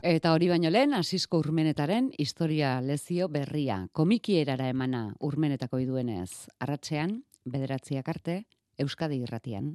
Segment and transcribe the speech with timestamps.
[0.00, 3.82] Eta hori baino lehen, asisko urmenetaren historia lezio berria.
[3.92, 6.48] Komikierara emana urmenetako iduenez.
[6.58, 8.38] Arratxean, bederatziak arte,
[8.80, 9.74] Euskadi irratian.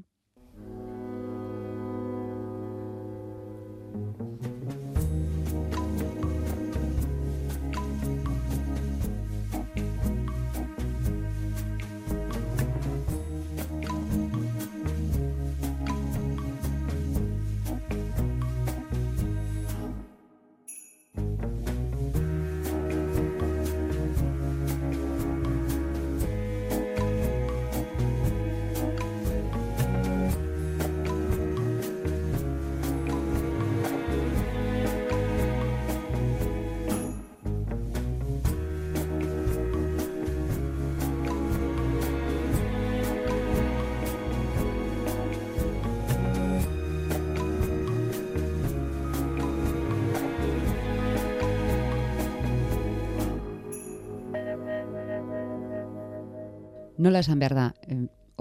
[57.06, 57.66] Nola esan behar da,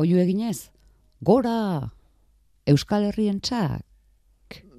[0.01, 0.71] oiu eginez,
[1.21, 1.93] gora,
[2.67, 3.85] Euskal Herrien txak.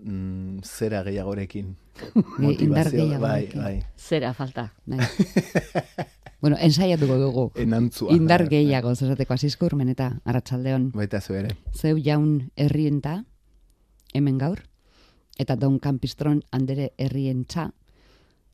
[0.01, 1.75] Mm, zera gehiagorekin.
[2.65, 3.21] Indar gehiagorekin.
[3.21, 3.75] Bai, bai.
[3.97, 4.71] Zera falta.
[4.85, 5.05] Bai.
[6.41, 7.45] bueno, ensaiatuko dugu.
[7.61, 8.13] Enantzua.
[8.17, 10.91] Indar gehiago, zesateko asizko urmen eta arratsaldeon.
[10.97, 11.55] Baita zu ere.
[11.73, 13.19] Zeu jaun herrienta,
[14.13, 14.65] hemen gaur,
[15.37, 17.69] eta Don Campistron andere herrientza,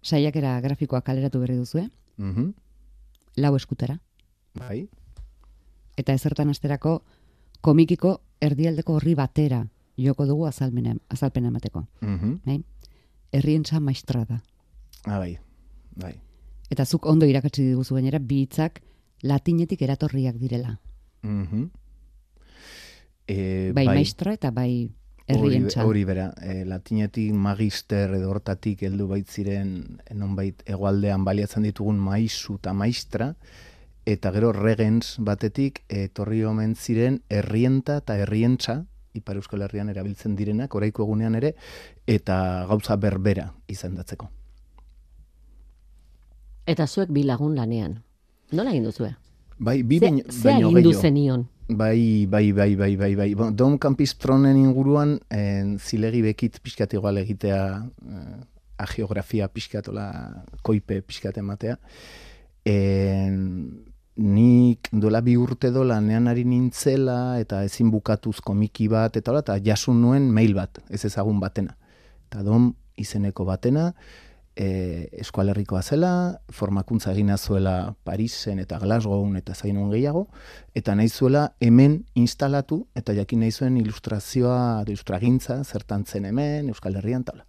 [0.03, 1.89] saiakera grafikoa kaleratu berri duzu, eh?
[2.17, 2.51] Mm
[3.39, 3.95] Lau eskutera.
[4.59, 4.89] Bai
[5.97, 7.01] eta ezertan asterako
[7.61, 9.65] komikiko erdialdeko horri batera
[9.97, 11.85] joko dugu azalmena, azalpena emateko.
[12.01, 12.39] Mm -hmm.
[12.45, 12.63] bai?
[13.31, 14.41] Errientza maistra da.
[15.05, 15.37] Ah, bai.
[15.95, 16.15] bai.
[16.69, 18.81] Eta zuk ondo irakatsi diguzu gainera, bi hitzak
[19.21, 20.79] latinetik eratorriak direla.
[21.21, 21.69] Mm
[23.73, 24.91] bai, bai, maistra eta bai
[25.27, 25.85] errientza.
[25.85, 32.73] Hori bera, e, latinetik magister edo hortatik heldu baitziren, nonbait egualdean baliatzen ditugun maisu eta
[32.73, 33.35] maistra,
[34.05, 40.75] eta gero regens batetik etorri omen ziren herrienta eta herrientza Ipar Euskal Herrian erabiltzen direnak
[40.75, 41.53] oraiko egunean ere
[42.07, 44.29] eta gauza berbera izendatzeko.
[46.71, 47.97] Eta zuek bi lagun lanean.
[48.55, 49.11] Nola egin duzue?
[49.59, 51.45] Bai, bi baino baino zenion?
[51.71, 53.29] Bai, bai, bai, bai, bai, bai.
[53.35, 58.39] Bon, Don Campistronen inguruan en, zilegi bekit pixkat igual egitea eh,
[58.81, 60.07] a geografia pixkatola
[60.65, 61.77] koipe pixkat ematea.
[62.67, 63.37] En,
[64.21, 69.41] nik dola bi urte dola nean ari nintzela eta ezin bukatuz komiki bat eta hola,
[69.41, 71.75] eta jasun nuen mail bat, ez ezagun batena.
[72.29, 72.71] Eta dom
[73.01, 73.91] izeneko batena,
[74.55, 76.13] e, eskualerrikoa zela,
[76.53, 80.27] formakuntza egina zuela Parisen eta Glasgown eta zain gehiago,
[80.75, 86.95] eta nahi zuela hemen instalatu eta jakin nahi zuen ilustrazioa, ilustragintza, zertan zen hemen, Euskal
[86.95, 87.45] Herrian, eta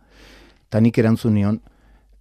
[0.72, 1.58] Eta nik erantzun nion,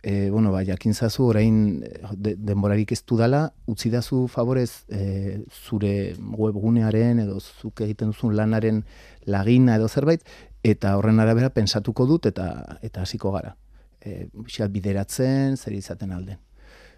[0.04, 1.82] e, bueno, ba, jakin zazu orain
[2.18, 8.84] de, denborarik ez dala, utzi dazu favorez e, zure webgunearen edo zuk egiten duzun lanaren
[9.26, 10.24] lagina edo zerbait,
[10.64, 13.56] eta horren arabera pensatuko dut eta eta hasiko gara.
[14.02, 14.30] E,
[14.70, 16.40] bideratzen, zer izaten alden.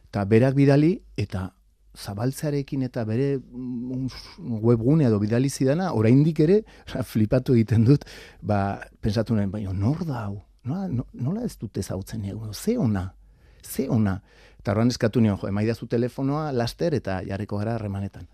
[0.08, 1.52] Eta berak bidali, eta
[1.98, 4.08] zabaltzearekin eta bere mm,
[4.64, 6.64] webgunea edo bidali zidana, oraindik ere,
[7.12, 8.06] flipatu egiten dut,
[8.42, 10.42] ba, pensatu nahi, baina nor da hau?
[10.64, 13.14] Nola, nola ez dute zautzen egun, ze ona,
[13.64, 14.22] ze ona.
[14.60, 18.28] Eta horren eskatu nion, jo, emaidazu telefonoa, laster eta jarriko gara remanetan.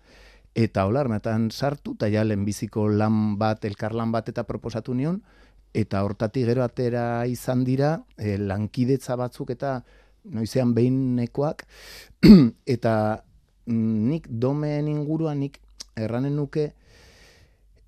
[0.54, 5.22] Eta hola, armetan sartu, eta ja biziko lan bat, elkarlan bat eta proposatu nion,
[5.74, 9.82] eta hortatik gero atera izan dira, e, lankidetza batzuk eta
[10.24, 11.66] noizean behin nekoak,
[12.74, 13.22] eta
[13.66, 15.60] mm, nik domen inguruan, nik
[15.96, 16.72] erranen nuke,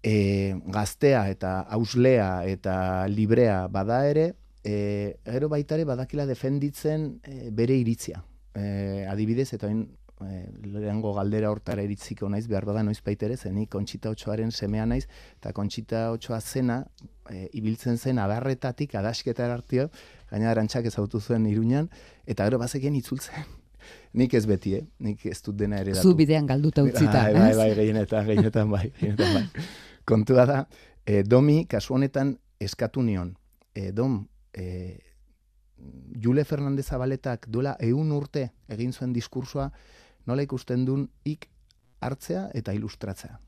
[0.02, 7.50] e, gaztea eta auslea eta librea bada ere, e, gero baita ere badakila defenditzen e,
[7.50, 8.22] bere iritzia.
[8.54, 9.86] E, adibidez, eta hain
[10.26, 14.86] e, lehengo galdera hortara iritziko naiz, behar bada noiz baita ere, zenik kontxita otxoaren semea
[14.86, 15.06] naiz,
[15.38, 16.82] eta kontxita otxoa zena,
[17.30, 19.88] e, ibiltzen zen adarretatik, adasketa erartio,
[20.30, 21.90] gaina arantxak ezautu zuen iruñan,
[22.26, 23.46] eta gero bazekien itzultzen.
[24.18, 24.84] Nik ez beti, eh?
[25.02, 26.12] nik ez dut dena ere datu.
[26.12, 27.24] Zu bidean galduta utzita.
[27.24, 29.64] Bai, bai, bai, gehienetan, gehienetan, bai, gehienetan, bai
[30.04, 30.58] kontua da,
[31.06, 33.34] e, domi kasu honetan eskatu nion.
[33.74, 34.98] E, dom, e,
[36.22, 39.70] Jule Fernandez Zabaletak duela eun urte egin zuen diskursua,
[40.26, 41.48] nola ikusten duen ik
[42.00, 43.38] hartzea eta ilustratzea.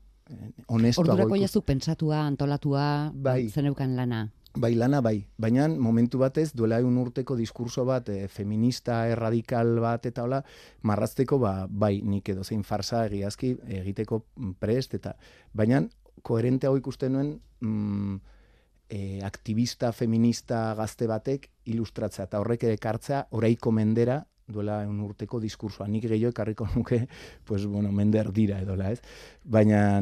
[0.67, 3.49] Ordurako jazu pentsatua, antolatua, bai.
[3.49, 4.25] zeneukan lana.
[4.55, 5.19] Bai, lana bai.
[5.37, 10.39] Baina momentu batez, duela egun urteko diskurso bat, e, feminista, erradikal bat, eta hola,
[10.81, 14.23] marrazteko, ba, bai, nik edo zein farsa egiazki egiteko
[14.59, 15.13] prest, eta
[15.53, 15.83] baina
[16.25, 18.15] koherente hau ikusten nuen mm,
[18.89, 25.39] e, aktivista feminista gazte batek ilustratzea eta horrek ere kartzea oraiko mendera duela un urteko
[25.41, 25.87] diskursoa.
[25.89, 27.07] Nik gehiago ekarriko nuke,
[27.45, 29.01] pues, bueno, mender dira edola, ez?
[29.43, 29.99] Baina,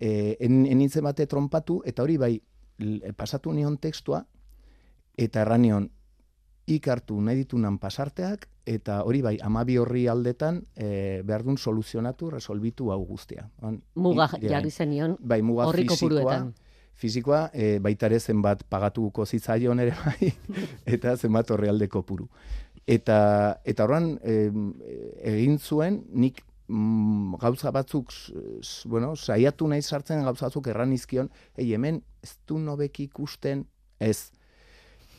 [0.00, 2.34] e, en, enitzen bate trompatu, eta hori bai,
[3.16, 4.24] pasatu nion tekstua,
[5.14, 5.86] eta erranion,
[6.70, 12.90] ikartu nahi ditunan pasarteak, eta hori bai, amabi horri aldetan, e, behar duen soluzionatu, resolbitu
[12.92, 13.48] hau guztia.
[13.94, 16.40] muga jarri zenion, bai, muga fizikoa,
[16.94, 20.32] fizikoa, e, baita ere zenbat pagatuko zitzaion ere bai,
[20.94, 22.28] eta zenbat horri aldeko puru.
[22.86, 28.12] Eta, eta horren, egin zuen, nik mm, gauza batzuk,
[28.86, 33.64] bueno, saiatu nahi sartzen gauza batzuk erran izkion, ei, hemen, ez du nobek ikusten,
[34.00, 34.32] ez,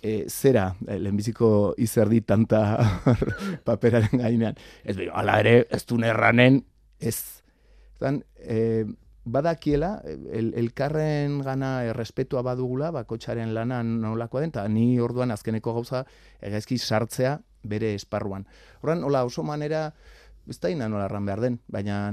[0.01, 2.61] e, zera, e, lehenbiziko izerdi tanta
[3.67, 4.57] paperaren gainean.
[4.83, 6.63] Ez behin, ala ere, ez du erranen,
[6.99, 7.17] ez.
[8.01, 8.85] Zan, e,
[9.23, 10.01] badakiela,
[10.33, 16.05] el, elkarren gana errespetua badugula, bakotxaren lana nolakoa den, eta ni orduan azkeneko gauza
[16.41, 18.47] egezki sartzea bere esparruan.
[18.81, 19.91] Horren, hola, oso manera,
[20.49, 22.09] ez da nola erran behar den, baina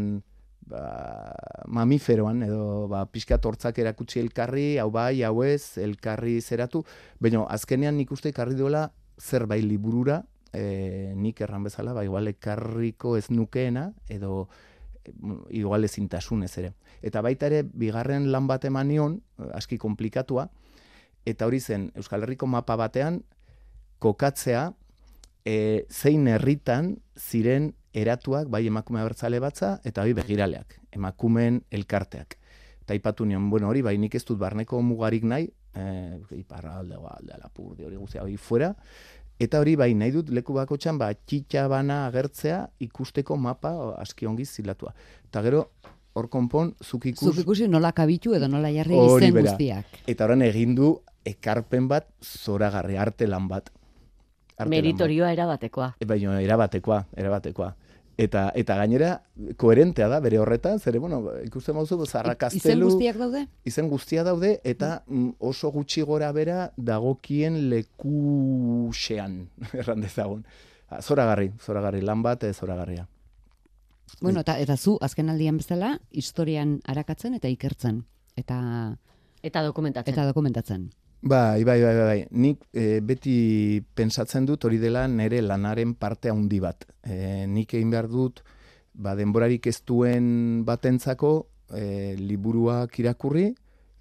[0.68, 1.34] ba,
[1.66, 6.84] mamiferoan edo ba, pixka tortzak erakutsi elkarri, hau bai, hau ez, elkarri zeratu,
[7.20, 8.88] baina azkenean nik uste ekarri duela
[9.18, 10.22] zerbait liburura,
[10.52, 14.48] e, nik erran bezala, ba, igual ekarriko ez nukeena, edo
[15.56, 16.74] igual ezintasun ez ere.
[17.02, 19.14] Eta baita ere, bigarren lan bat eman nion,
[19.56, 20.48] aski komplikatua,
[21.28, 23.22] eta hori zen, Euskal Herriko mapa batean,
[24.04, 24.68] kokatzea,
[25.48, 32.38] e, zein herritan ziren eratuak, bai emakume abertzale batza, eta bai begiraleak, emakumeen elkarteak.
[32.82, 35.84] Eta ipatu nion, bueno, hori, bai nik ez dut barneko mugarik nahi, e,
[36.38, 38.72] iparra alde, alde, alapur, hori guztia, hori fuera,
[39.38, 44.26] eta hori, bai nahi dut leku bako txan, ba, txitxa bana agertzea ikusteko mapa aski
[44.26, 44.94] ongi zilatua.
[45.28, 45.66] Eta gero,
[46.18, 47.28] hor konpon, zuk ikus...
[47.30, 50.00] Zuk ikusi nola kabitu edo nola jarri izen guztiak.
[50.08, 50.94] Eta horren egin du
[51.28, 53.68] ekarpen bat, zoragarri, arte lan bat.
[54.66, 55.92] Meritorioa erabatekoa.
[56.00, 57.68] E, baina erabatekoa, erabatekoa.
[58.18, 59.12] Eta, eta gainera,
[59.62, 62.58] koherentea da, bere horretan, zere, bueno, ikusten mauzu, zarrakaztelu...
[62.58, 63.42] Izen guztiak daude?
[63.70, 65.36] Izen guztia daude, eta mm.
[65.38, 69.38] oso gutxi gora bera dagokien lekuxean,
[69.84, 70.42] erran dezagun.
[70.88, 73.06] Ah, zoragarri, zoragarri, lan bat, ez zoragarria.
[74.20, 78.02] Bueno, eta, eta zu, azken aldian bezala, historian arakatzen eta ikertzen.
[78.34, 78.58] Eta,
[79.46, 80.16] eta dokumentatzen.
[80.16, 80.88] Eta dokumentatzen.
[81.20, 82.26] Bai, bai, bai, bai.
[82.30, 86.86] Nik e, beti pensatzen dut hori dela nere lanaren parte handi bat.
[87.02, 88.44] E, nik egin behar dut,
[88.94, 91.32] ba, denborarik ez duen batentzako
[91.74, 93.48] e, liburuak irakurri,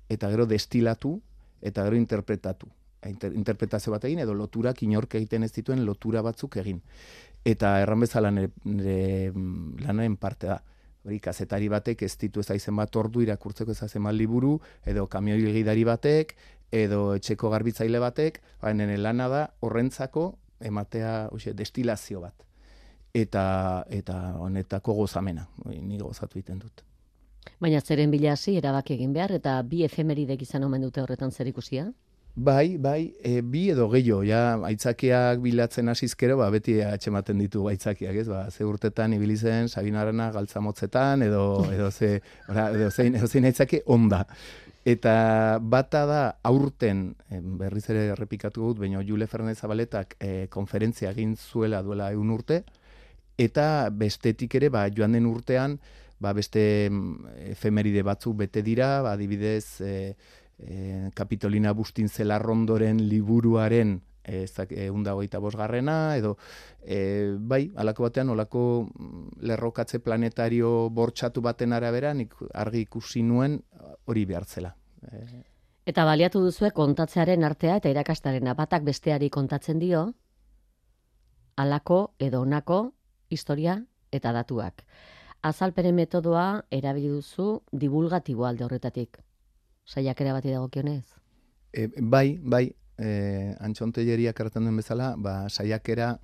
[0.10, 1.16] eta gero destilatu,
[1.62, 2.70] eta gero interpretatu.
[3.08, 6.84] Inter, interpretazio bat egin, edo loturak inork egiten ez dituen lotura batzuk egin.
[7.46, 10.62] Eta erran bezala nire, nire mm, lanaren parte da
[11.08, 15.64] hori kazetari batek ez ditu ez aizen bat ordu irakurtzeko ez aizen liburu, edo kamioi
[15.88, 16.36] batek,
[16.72, 22.44] edo etxeko garbitzaile batek, baina lana da horrentzako ematea uxe, destilazio bat.
[23.14, 26.84] Eta, eta honetako gozamena, ni gozatu egiten dut.
[27.60, 31.48] Baina zeren bila hasi erabaki egin behar, eta bi efemeridek izan omen dute horretan zer
[31.48, 31.88] ikusia?
[32.38, 38.20] Bai, bai, e, bi edo gehiago, ja, aitzakiak bilatzen hasizkero, ba, beti atxematen ditu aitzakiak,
[38.22, 42.12] ez, ba, ze urtetan ibilizen, sabinarana galtzamotzetan, edo, edo ze,
[42.48, 44.22] ora, edo zein, edo zein aitzaki, onda.
[44.88, 47.10] Eta bata da aurten,
[47.60, 52.62] berriz ere errepikatu dut, baina Jule Fernandez Zabaletak e, konferentzia egin zuela duela egun urte,
[53.38, 55.76] eta bestetik ere, ba, joan den urtean,
[56.24, 56.64] ba, beste
[57.50, 60.16] efemeride batzuk bete dira, ba, adibidez, e,
[60.56, 66.38] e, Kapitolina Bustin Zelarrondoren liburuaren eh, ezak eunda hogeita bosgarrena, edo
[66.82, 73.62] e, bai, alako batean, olako mm, lerrokatze planetario bortxatu baten arabera, nik argi ikusi nuen
[74.08, 74.76] hori behartzela.
[75.88, 80.14] Eta baliatu duzue kontatzearen artea eta irakastarena batak besteari kontatzen dio,
[81.56, 82.82] alako edo onako
[83.30, 83.78] historia
[84.12, 84.84] eta datuak.
[85.48, 89.22] Azalpere metodoa erabili duzu divulgatibo alde horretatik
[89.88, 91.06] saiakera bati dagokionez?
[91.72, 92.66] E, bai, bai,
[92.98, 96.18] e, antxonteieria kartan duen bezala, ba, saiakera,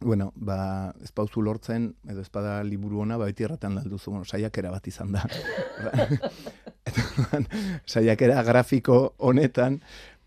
[0.00, 4.24] bueno, ba, ez pauzu lortzen, edo ez bada liburu ona, ba, beti erratan dalduzu, bueno,
[4.24, 5.24] saiakera bat izan da.
[7.92, 9.80] saiakera grafiko honetan,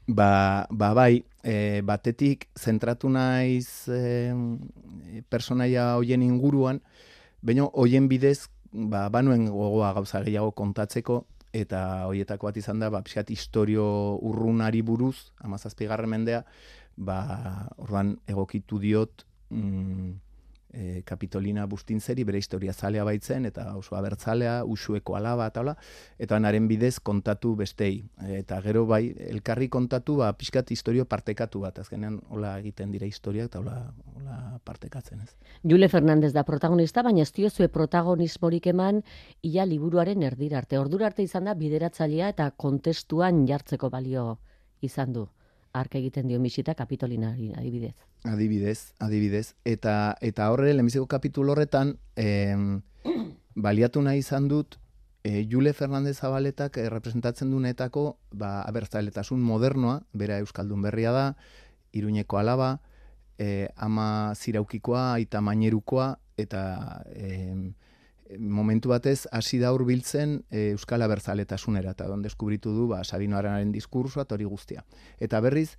[0.08, 4.34] ba, ba bai, e, batetik zentratu naiz e,
[5.30, 6.82] personaia hoien inguruan,
[7.42, 13.02] baina hoien bidez, ba, banuen gogoa gauza gehiago kontatzeko, eta hoietako bat izan da, ba,
[13.06, 13.88] pixat historio
[14.26, 16.44] urrunari buruz, amazazpigarren mendea,
[16.98, 17.20] ba,
[17.78, 20.14] ordan egokitu diot, mm,
[20.74, 25.76] e, Kapitolina Bustintzeri bere historia zalea baitzen, eta oso abertzalea, usueko alaba, eta hola,
[26.20, 28.10] eta naren bidez kontatu bestei.
[28.38, 33.46] eta gero bai, elkarri kontatu, ba, pixkat historio partekatu bat, azkenean hola egiten dira historia,
[33.46, 35.36] eta hola, hola partekatzen ez.
[35.64, 39.04] Jule Fernandez da protagonista, baina ez diozue protagonismorik eman,
[39.42, 40.80] ia liburuaren erdira arte.
[40.80, 44.38] Ordura arte izan da bideratzailea eta kontestuan jartzeko balio
[44.82, 45.28] izan du
[45.80, 47.94] ark egiten dio misita kapitolinari adibidez.
[48.24, 49.56] Adibidez, adibidez.
[49.66, 52.56] Eta, eta horre, lehenbiziko kapitulo horretan, eh,
[53.68, 54.80] baliatu nahi izan dut,
[55.28, 61.26] e, Jule Fernandez Zabaletak e, representatzen duenetako, ba, abertzaletasun modernoa, bera Euskaldun berria da,
[61.98, 62.78] Iruñeko alaba,
[63.38, 66.62] e, ama ziraukikoa, aita mainerukoa, eta
[67.12, 67.74] e,
[68.40, 73.72] momentu batez hasi da hurbiltzen e, Euskal Abertzaletasunera eta don deskubritu du ba Sabino Aranaren
[73.72, 74.84] diskursoa hori guztia.
[75.20, 75.78] Eta berriz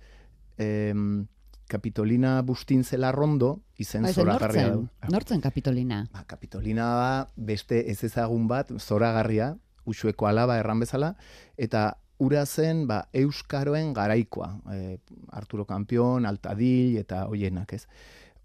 [0.57, 1.27] em,
[1.69, 4.87] Kapitolina Bustintzela Rondo izen ba, zoragarria du.
[5.13, 6.03] Nortzen Kapitolina?
[6.11, 9.53] Ba, Kapitolina da beste ez ezagun bat zoragarria,
[9.85, 11.13] usueko alaba erran bezala,
[11.57, 14.49] eta ura zen ba, Euskaroen garaikoa.
[14.73, 14.97] E,
[15.31, 17.85] Arturo Campion, Altadil eta hoienak ez.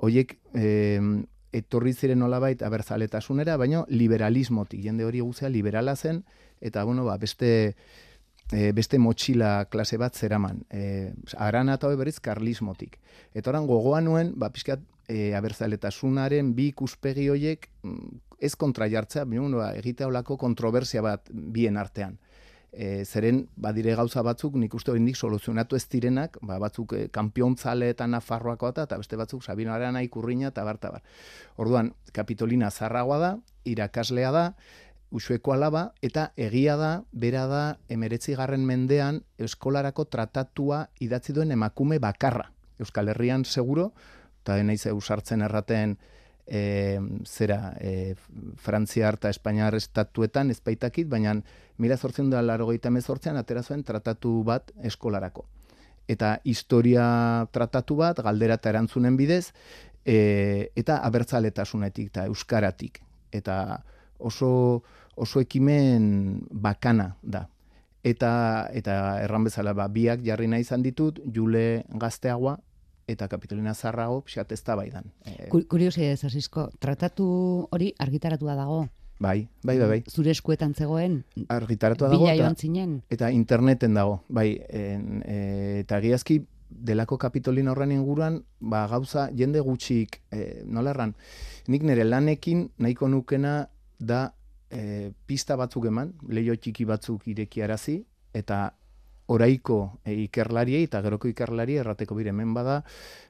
[0.05, 0.37] Hoiek
[1.55, 6.25] etorri ziren nolabait abertzaletasunera, baino liberalismotik, jende hori guzea liberala zen,
[6.61, 7.77] eta bueno, ba, beste,
[8.51, 10.65] e, beste motxila klase bat zeraman.
[10.71, 12.99] E, aran eta berriz karlismotik.
[13.35, 19.25] Eta oran gogoa nuen, ba, pixkat, e, abertzaletasunaren bi ikuspegi horiek mm, ez kontra jartzea,
[19.25, 22.19] baina ba, egitea olako kontroversia bat bien artean
[22.77, 27.89] e, zeren badire gauza batzuk nik uste oraindik soluzionatu ez direnak, ba, batzuk e, kanpiontzale
[27.95, 31.05] eta nafarroako eta, eta beste batzuk Sabino Arana ikurriña eta barta bar.
[31.57, 33.31] Orduan, Kapitolina zarragoa da,
[33.65, 34.45] irakaslea da,
[35.15, 42.01] usueko alaba, eta egia da, bera da, emeretzi garren mendean, eskolarako tratatua idatzi duen emakume
[42.03, 42.51] bakarra.
[42.83, 43.93] Euskal Herrian seguro,
[44.43, 45.97] eta denaiz eusartzen erraten,
[46.47, 48.15] e, zera e,
[48.57, 51.37] Frantzia harta Espainiar estatuetan ezpaitakit, baina
[51.79, 55.47] mila zortzen da laro mezortzean atera zuen tratatu bat eskolarako.
[56.09, 59.53] Eta historia tratatu bat, galdera eta erantzunen bidez,
[60.05, 63.01] e, eta abertzaletasunetik eta euskaratik.
[63.33, 63.83] Eta
[64.19, 64.83] oso,
[65.17, 67.49] oso ekimen bakana da.
[68.05, 72.59] Eta, eta erran bezala, ba, biak jarri nahi izan ditut, jule gazteagoa,
[73.09, 75.11] eta Kapitolina Zarrago pixat ez da baidan.
[75.27, 77.27] E, Kuriosi ez, Asisko, tratatu
[77.73, 78.85] hori argitaratua dago?
[79.21, 80.01] Bai, bai, bai, bai.
[80.11, 81.21] Zure eskuetan zegoen?
[81.49, 82.25] Argitaratua dago.
[82.25, 82.97] Bila joan zinen?
[83.15, 84.49] Eta interneten dago, bai.
[84.69, 85.39] En, e,
[85.85, 91.15] eta giazki, delako Kapitolina horren inguruan, ba, gauza, jende gutxik, e, nola erran,
[91.69, 93.69] nik nire lanekin nahiko nukena
[93.99, 94.27] da
[94.71, 98.01] e, pista batzuk eman, leio txiki batzuk irekiarazi,
[98.35, 98.75] eta
[99.27, 102.83] oraiko e, ikerlariei eta geroko ikerlari errateko bire hemen bada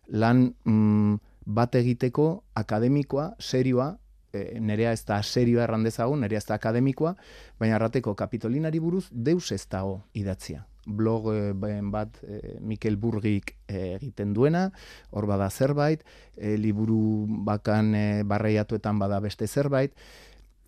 [0.08, 3.94] lan mm, bat egiteko akademikoa, serioa,
[4.32, 7.14] e, nerea ez da serioa erran dezagun, nerea ez da akademikoa,
[7.60, 10.64] baina errateko kapitolinari buruz deus ez dago idatzia.
[10.86, 11.52] Blog e,
[11.92, 14.70] bat e, Mikel Burgik e, egiten duena,
[15.10, 16.04] hor bada zerbait,
[16.36, 19.94] e, liburu bakan e, barreiatuetan bada beste zerbait,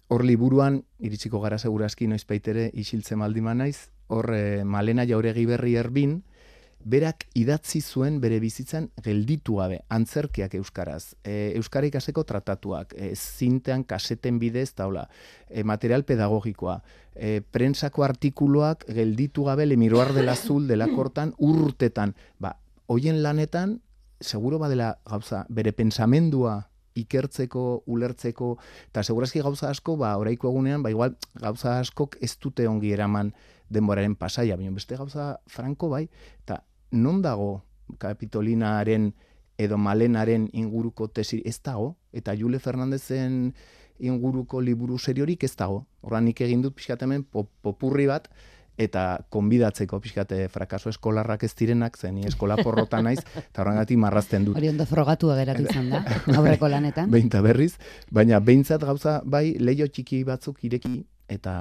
[0.08, 5.76] hor liburuan, iritsiko gara segurazki noiz paitere isiltzen maldima naiz, hor e, Malena Jauregi berri
[5.76, 6.20] erbin,
[6.86, 13.82] berak idatzi zuen bere bizitzan gelditu gabe, antzerkiak euskaraz, e, euskara ikaseko tratatuak, e, zintean
[13.84, 15.08] kaseten bidez, taula,
[15.50, 16.78] e, material pedagogikoa,
[17.14, 22.54] e, prensako artikuluak gelditu gabe lemiroar dela azul dela kortan urtetan, ba,
[22.86, 23.80] hoien lanetan,
[24.20, 28.54] seguro badela gauza, bere pensamendua ikertzeko, ulertzeko,
[28.90, 33.32] eta segurazki gauza asko, ba, oraiko egunean, ba, igual, gauza askok ez dute ongi eraman,
[33.68, 36.06] denboraren pasaia, baina beste gauza franko bai,
[36.44, 36.62] eta
[36.92, 37.62] non dago
[37.98, 39.12] kapitolinaren
[39.58, 43.54] edo malenaren inguruko tesi ez dago, eta Jule Fernandezen
[43.98, 45.86] inguruko liburu seriorik ez dago.
[46.02, 48.28] Horra nik egin dut pixkatemen popurri bat,
[48.76, 54.56] eta konbidatzeko pixkate frakaso eskolarrak ez direnak, zen eskola porrota naiz, eta horrengatik marrazten dut.
[54.56, 56.02] Hori ondo frogatu ageratu izan da,
[56.36, 57.10] aurreko lanetan.
[57.16, 57.74] Beinta berriz,
[58.12, 61.00] baina behintzat gauza, bai, leio txiki batzuk ireki,
[61.32, 61.56] eta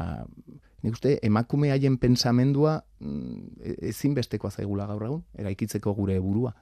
[0.86, 6.54] nik uste emakume haien pensamendua mm, e, ezinbestekoa zaigula gaur egun, eraikitzeko gure burua.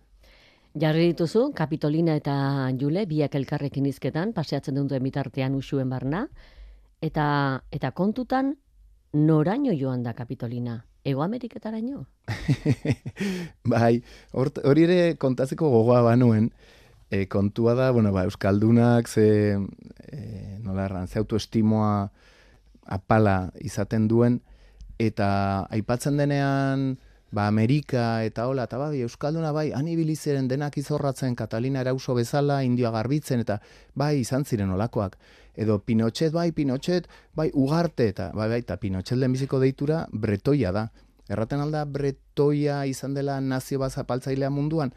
[0.80, 2.36] Jarri dituzu, Kapitolina eta
[2.82, 6.24] Jule, biak elkarrekin izketan, paseatzen dut emitartean usuen barna,
[7.04, 7.26] eta,
[7.70, 8.56] eta kontutan,
[9.14, 10.86] noraino joan da Kapitolina?
[11.04, 12.06] Ego Ameriketara ino?
[13.74, 14.02] bai,
[14.34, 16.50] hori ere kontatzeko gogoa banuen,
[17.12, 19.58] e, kontua da, bueno, ba, Euskaldunak, ze,
[20.08, 20.20] e,
[20.64, 22.10] nola erran, ze autoestimoa,
[22.84, 24.42] apala izaten duen,
[25.00, 26.94] eta aipatzen denean
[27.34, 32.92] ba Amerika eta hola, eta bai, Euskalduna bai, anibilizeren denak izorratzen Katalina erauso bezala, indioa
[32.94, 33.60] garbitzen, eta
[33.98, 35.18] bai, izan ziren olakoak.
[35.56, 40.88] Edo Pinochet, bai, Pinochet, bai, ugarte, eta bai, bai, eta Pinochet lehenbiziko deitura bretoia da.
[41.30, 44.92] Erraten alda bretoia izan dela nazio bazapaltzailea munduan,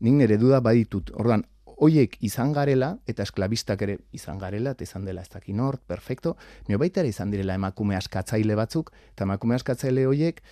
[0.00, 1.10] nik nire duda baditut.
[1.18, 1.44] Ordan,
[1.80, 6.36] hoiek izan garela, eta esklabistak ere izan garela, eta izan dela ez dakin hor, perfecto,
[6.68, 10.42] nio baita ere izan direla emakume askatzaile batzuk, eta emakume askatzaile hoiek,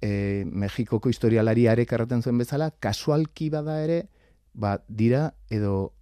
[0.00, 4.04] e, Mexikoko historialari arek erraten zuen bezala, kasualki bada ere,
[4.54, 5.92] ba, dira edo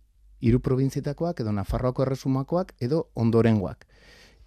[0.41, 3.87] hiru probintzietakoak, edo Nafarroako erresumakoak, edo ondorengoak.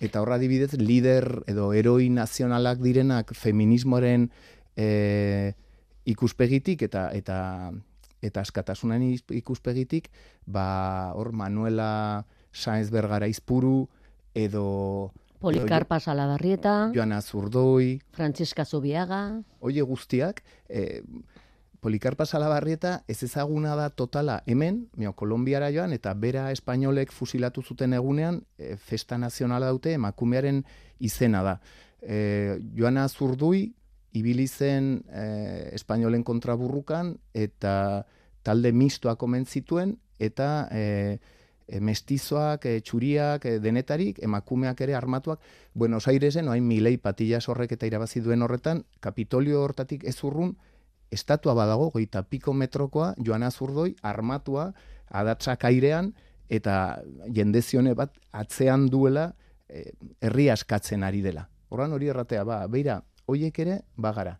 [0.02, 4.30] Eta horra dibidez, lider edo eroi nazionalak direnak feminismoaren
[4.76, 5.54] e,
[6.10, 7.38] ikuspegitik eta eta
[8.22, 10.12] eta askatasunen ikuspegitik,
[10.46, 13.88] ba, hor Manuela Sainz Bergara izpuru,
[14.38, 15.12] edo...
[15.42, 19.42] Polikarpa Salabarrieta, Joana Zurdoi, Frantziska Zubiaga...
[19.66, 21.02] Oie guztiak, e,
[21.82, 27.96] Polikarpa Salabarrieta ez ezaguna da totala hemen, mio, Kolombiara joan, eta bera espainolek fusilatu zuten
[27.98, 30.62] egunean, e, festa nazionala dute, emakumearen
[31.00, 31.56] izena da.
[32.02, 33.72] E, Joana Zurdui,
[34.14, 35.26] ibili zen e,
[35.74, 38.06] espainolen kontraburrukan eta
[38.46, 41.18] talde mistoa komen zituen eta e,
[41.66, 45.42] e, mestizoak, e, txuriak, e, denetarik, emakumeak ere armatuak,
[45.74, 50.60] Buenos Airesen, oain milei patillas horrek eta irabazi duen horretan, Kapitolio hortatik ez urrun,
[51.12, 54.72] estatua badago, goita piko metrokoa, joan azurdoi, armatua,
[55.10, 56.14] adatzak airean,
[56.50, 57.02] eta
[57.36, 59.32] jendezione bat atzean duela,
[59.70, 59.92] e,
[60.22, 61.48] herri askatzen ari dela.
[61.70, 64.38] Horan hori erratea, ba, beira, hoiek ere bagara.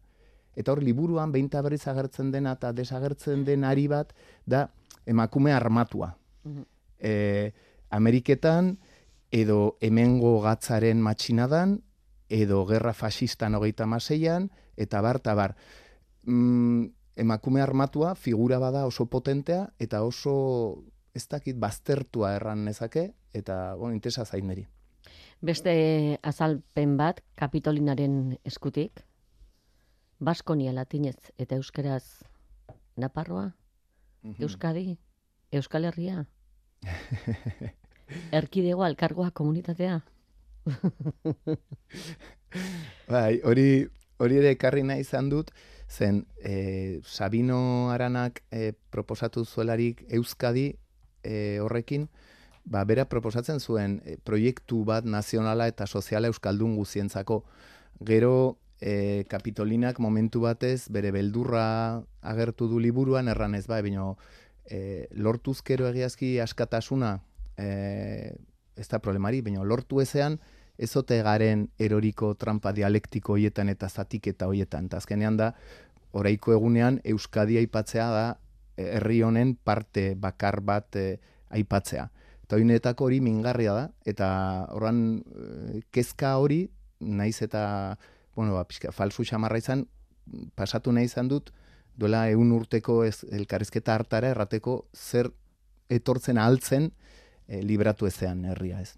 [0.56, 4.12] Eta hor liburuan beinta berriz agertzen dena eta desagertzen den ari bat
[4.46, 4.68] da
[5.06, 6.16] emakume armatua.
[6.44, 6.68] Mm
[7.92, 8.76] Ameriketan
[9.34, 11.80] edo hemengo gatzaren matxinadan
[12.30, 14.46] edo gerra fasistan hogeita maseian
[14.78, 15.56] eta bar eta bar.
[16.24, 23.76] Mm, emakume armatua figura bada oso potentea eta oso ez dakit baztertua erran nezake eta
[23.76, 24.68] bon, intesa zaineri.
[25.42, 29.02] Beste azalpen bat, kapitolinaren eskutik,
[30.22, 32.24] Baskonia latinez eta euskeraz
[32.98, 33.52] Naparroa,
[34.22, 35.00] mm Euskadi,
[35.52, 36.26] Euskal Herria,
[38.40, 40.02] Erkidego alkargoa komunitatea.
[43.10, 43.88] bai, hori
[44.22, 45.50] hori ere ekarri nahi izan dut,
[45.92, 50.78] zen e, Sabino Aranak e, proposatu zuelarik Euskadi
[51.24, 52.08] e, horrekin,
[52.64, 57.44] ba, bera proposatzen zuen e, proiektu bat nazionala eta soziala euskaldun guzientzako.
[58.08, 64.16] Gero e, kapitolinak momentu batez bere beldurra agertu du liburuan erranez ba, ebino
[64.66, 67.18] e, lortuzkero egiazki askatasuna
[67.58, 68.34] e,
[68.80, 70.40] ez da problemari, baina lortu ezean
[70.78, 74.86] ezote garen eroriko trampa dialektiko hoietan eta zatik eta hoietan.
[74.86, 75.52] Eta azkenean da,
[76.12, 78.26] oraiko egunean Euskadi aipatzea da
[78.78, 80.98] herri honen parte bakar bat
[81.50, 82.10] aipatzea.
[82.44, 87.98] Eta hori hori mingarria da, eta horran eh, kezka hori, naiz eta,
[88.36, 89.86] bueno, ba, pixka, falsu xamarra izan,
[90.56, 91.52] pasatu nahi izan dut,
[91.96, 95.32] duela egun urteko ez, elkarrizketa hartara errateko zer
[95.90, 96.92] etortzen altzen
[97.48, 98.96] e, libratu ezean herria ez.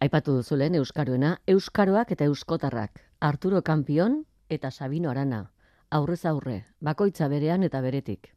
[0.00, 5.50] Aipatu duzu lehen Euskaruena, Euskaroak eta Euskotarrak, Arturo Kampion eta Sabino Arana,
[5.90, 8.34] aurrez aurre, bakoitza berean eta beretik.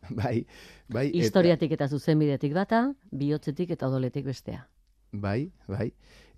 [0.22, 0.46] bai,
[0.88, 1.10] bai.
[1.14, 4.64] Historiatik eta, eta zuzenbidetik bata, bihotzetik eta odoletik bestea.
[5.12, 5.90] Bai, bai.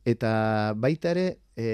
[0.05, 1.66] Eta baita ere, e,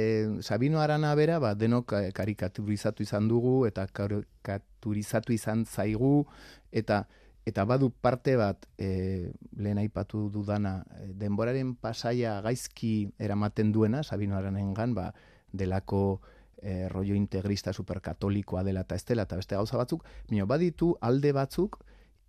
[0.42, 6.26] Sabino Arana bera, ba, denok karikaturizatu izan dugu, eta karikaturizatu izan zaigu,
[6.72, 7.06] eta
[7.48, 14.36] eta badu parte bat, e, lehen aipatu dudana, e, denboraren pasaia gaizki eramaten duena, Sabino
[14.36, 15.12] Aranengan, ba,
[15.52, 16.20] delako
[16.60, 21.80] e, rollo integrista superkatolikoa dela eta estela eta beste gauza batzuk, baina baditu alde batzuk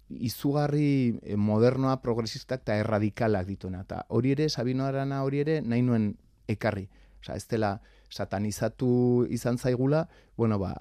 [0.10, 3.84] izugarri eh, modernoa, progresistak eta erradikalak dituena.
[3.86, 6.12] Eta hori ere, Sabino Arana hori ere, nahi nuen
[6.50, 6.88] ekarri.
[7.22, 7.78] Osa, ez dela
[8.10, 10.74] satanizatu izan zaigula, bueno, ba,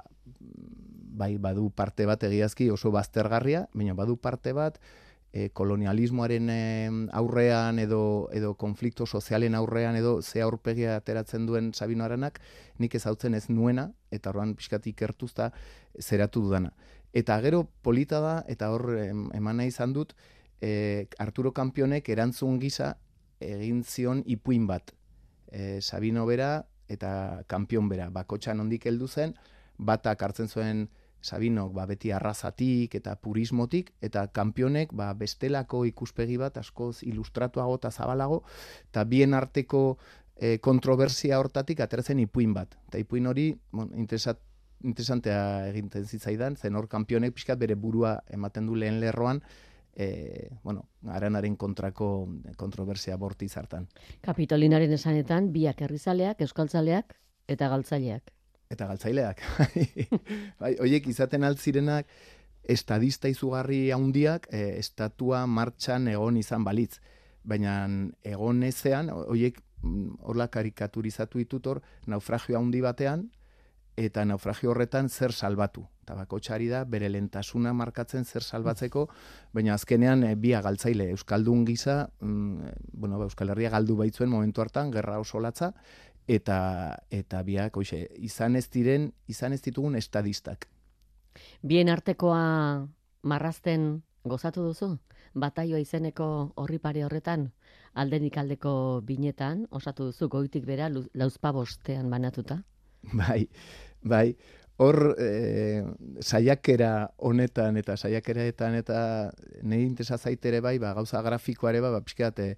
[1.19, 4.79] bai, badu parte bat egiazki oso baztergarria, baina badu parte bat,
[5.33, 12.41] e, kolonialismoaren aurrean edo edo konflikto sozialen aurrean edo ze aurpegia ateratzen duen Sabino Aranak
[12.79, 15.53] nik ezautzen ez nuena eta orduan pixkat ikertuzta
[16.01, 16.73] zeratu dudana.
[17.13, 20.15] Eta gero polita da eta hor eman nahi izan dut
[20.61, 22.97] e, Arturo Kampionek erantzun gisa
[23.41, 24.93] egin zion ipuin bat.
[25.53, 29.35] E, Sabino bera eta Kampion bera bakotxan ondik heldu zen,
[29.77, 30.89] batak hartzen zuen
[31.23, 37.91] Sabinok ba, beti arrazatik eta purismotik, eta kanpionek ba, bestelako ikuspegi bat askoz ilustratuago eta
[37.91, 38.43] zabalago,
[38.91, 39.99] eta bien arteko
[40.37, 42.79] e, kontroversia hortatik ateratzen ipuin bat.
[42.89, 44.45] Eta ipuin hori bon, interesat
[44.87, 49.43] interesantea eginten zitzaidan, zen hor kanpionek pixkat bere burua ematen du lehen lerroan,
[49.99, 53.89] e, bueno, aranaren kontrako kontroversia borti zartan.
[54.23, 57.17] Kapitolinaren esanetan, biak herrizaleak, euskaltzaleak
[57.49, 58.38] eta galtzaileak.
[58.69, 59.41] Eta galtzaileak.
[60.61, 62.09] bai, oiek izaten altzirenak,
[62.69, 66.99] estadista izugarri handiak e, estatua martxan egon izan balitz.
[67.49, 67.87] Baina
[68.29, 73.31] egon ezean, oiek mm, horla karikaturizatu ditut hor, naufragio handi batean,
[73.99, 75.87] eta naufragio horretan zer salbatu.
[76.05, 79.07] Eta bakotxari da, bere lentasuna markatzen zer salbatzeko,
[79.57, 84.61] baina azkenean e, bia galtzaile Euskaldun gisa, mm, bueno, ba, Euskal Herria galdu baitzuen momentu
[84.61, 85.73] hartan, gerra oso latza,
[86.29, 86.59] eta,
[87.11, 90.69] eta biak, oixe, izan ez diren, izan ez ditugun estadistak.
[91.63, 92.87] Bien artekoa
[93.23, 93.89] marrazten
[94.29, 94.93] gozatu duzu?
[95.39, 97.51] Bataioa izeneko horri pare horretan,
[97.95, 98.73] aldenik aldeko
[99.07, 102.63] binetan, osatu duzu goitik bera, lauzpa bostean banatuta?
[103.15, 103.47] Bai,
[104.03, 104.35] bai,
[104.79, 105.83] hor e,
[106.23, 108.99] saiakera honetan eta saiakeraetan eta
[109.63, 112.57] nahi intesa zaitere bai, ba, gauza grafikoare ba, ba pixkeate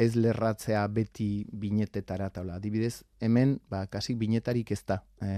[0.00, 2.56] ez lerratzea beti binetetara taula.
[2.56, 5.02] Adibidez, hemen, ba, kasik binetarik ez da.
[5.20, 5.32] E,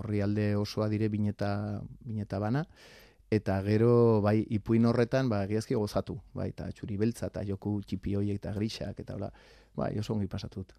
[0.00, 1.50] horri alde osoa dire bineta,
[2.06, 2.64] bineta bana,
[3.30, 3.92] eta gero,
[4.24, 8.54] bai, ipuin horretan, ba, giazki gozatu, bai, eta txuri beltza, eta joku txipi hoiek eta
[8.56, 9.28] grisak, eta hola,
[9.76, 10.72] bai, oso ongi pasatut.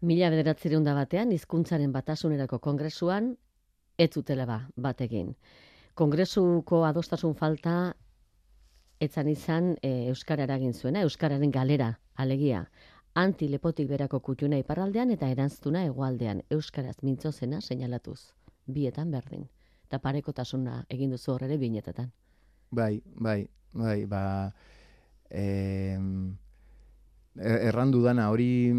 [0.00, 3.34] Mila bederatzireun da batean, hizkuntzaren batasunerako kongresuan,
[4.00, 5.34] ez zutela ba, batekin.
[5.92, 7.92] Kongresuko adostasun falta,
[9.00, 12.66] etzan izan e, Euskara eragin zuena, Euskararen galera, alegia.
[13.14, 18.20] Anti lepotik berako kutuna iparraldean eta erantztuna hegoaldean Euskaraz mintzo zena seinalatuz.
[18.66, 19.48] Bietan berdin.
[19.88, 22.12] Eta parekotasuna egin duzu horrere binetetan.
[22.70, 24.22] Bai, bai, bai, ba...
[25.30, 25.98] Er,
[27.40, 28.72] errandu dana hori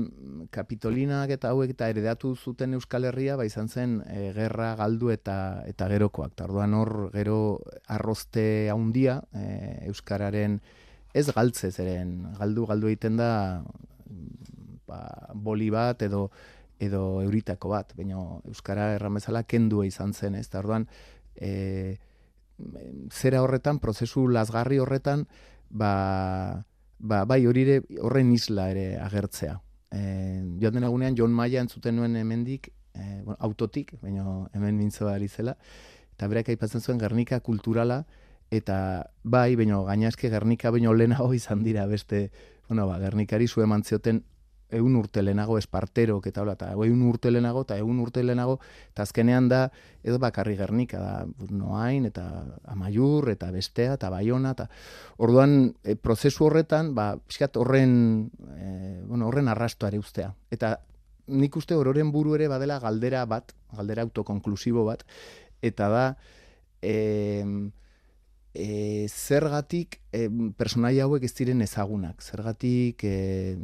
[0.53, 5.63] kapitolinak eta hauek eta heredatu zuten Euskal Herria ba izan zen e, gerra galdu eta
[5.67, 6.35] eta gerokoak.
[6.37, 10.59] Tarduan hor gero arrozte handia e, euskararen
[11.13, 13.31] ez galtze zeren galdu galdu egiten da
[14.87, 15.01] ba,
[15.33, 16.29] boli bat edo
[16.81, 18.17] edo euritako bat, baina
[18.49, 20.47] euskara erramezala kendua izan zen, ez?
[20.49, 20.87] Tarduan
[21.35, 21.97] e,
[23.13, 25.27] zera horretan prozesu lasgarri horretan
[25.69, 26.65] ba
[27.01, 27.65] ba, bai hori
[27.99, 29.57] horren isla ere agertzea.
[29.91, 30.01] E,
[30.61, 35.27] joan den egunean, John Maia entzuten nuen hemendik, e, bueno, autotik, baina hemen mintzo ari
[35.27, 35.57] zela,
[36.13, 38.05] eta berak aipatzen zuen Gernika kulturala,
[38.51, 38.77] eta
[39.23, 42.29] bai, baina gainazke Gernika baino lehenago izan dira beste,
[42.69, 44.23] bueno, ba, Gernikari zu eman zioten
[44.71, 48.59] egun urte lehenago espartero, eta hola, eta egun urte lehenago, eta egun urte lehenago,
[48.91, 49.61] eta azkenean da,
[50.03, 52.25] edo bakarri gernika, da, noain, eta
[52.71, 54.69] amaiur, eta bestea, eta baiona, eta
[55.17, 57.93] orduan, e, prozesu horretan, ba, pixkat horren,
[58.55, 60.31] e, bueno, horren arrastoare ustea.
[60.51, 60.77] Eta
[61.31, 65.05] nik uste horren buru ere badela galdera bat, galdera autokonklusibo bat,
[65.61, 66.05] eta da,
[66.81, 67.45] eh,
[68.53, 73.55] e, zergatik e, personaia hauek ez diren ezagunak, zergatik e,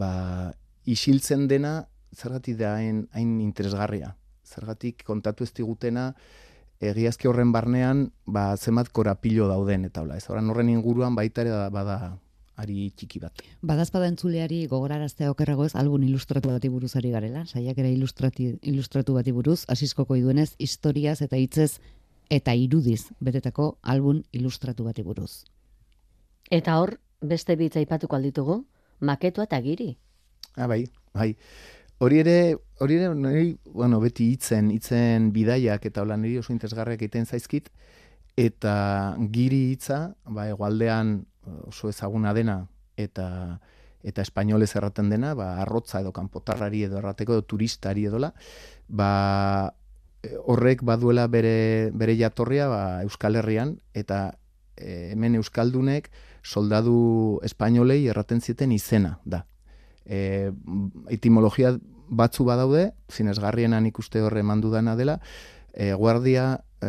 [0.00, 0.52] ba,
[0.88, 3.06] isiltzen dena, zergatik da hain,
[3.44, 4.14] interesgarria,
[4.46, 6.12] zergatik kontatu ez digutena,
[6.80, 11.98] egiazki horren barnean, ba, zemat korapilo dauden, eta hola, ez horren inguruan baita ere bada
[12.58, 13.42] ari txiki bat.
[13.62, 19.34] Badazpada entzuleari gogoraraztea okerrago ez, albun ilustratu bati buruz ari garela, saiak ere ilustratu bati
[19.34, 21.78] buruz, asiskoko iduenez, historiaz eta hitzez
[22.30, 25.44] eta irudiz betetako album ilustratu bati buruz.
[26.50, 28.62] Eta hor, beste bitz aipatuko alditugu,
[29.00, 29.96] maketua eta giri.
[30.56, 31.34] Ah, bai, bai.
[31.98, 37.02] Hori ere, hori ere, niri, bueno, beti hitzen, hitzen bidaiak eta hola niri oso interesgarriak
[37.02, 37.72] egiten zaizkit,
[38.38, 41.18] eta giri hitza, ba, egualdean
[41.66, 42.60] oso ezaguna dena,
[42.96, 43.58] eta
[44.06, 48.30] eta espainolez erraten dena, ba, arrotza edo kanpotarrari edo errateko edo turistari edola,
[48.86, 49.74] ba,
[50.22, 54.38] horrek baduela bere, bere jatorria ba, Euskal Herrian, eta
[54.76, 56.10] e, hemen Euskaldunek
[56.42, 59.44] soldadu espainolei erraten zieten izena da.
[60.06, 60.50] E,
[61.12, 61.76] etimologia
[62.08, 65.18] batzu badaude, zinezgarrienan ikuste horre mandu dana dela,
[65.74, 66.88] e, guardia, e,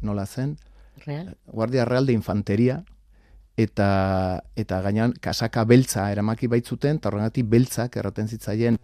[0.00, 0.56] nola zen?
[1.04, 1.36] Real?
[1.46, 2.82] Guardia Real de Infanteria,
[3.60, 8.80] eta, eta gainan kasaka beltza eramaki baitzuten, eta horregatik beltzak erraten zitzaien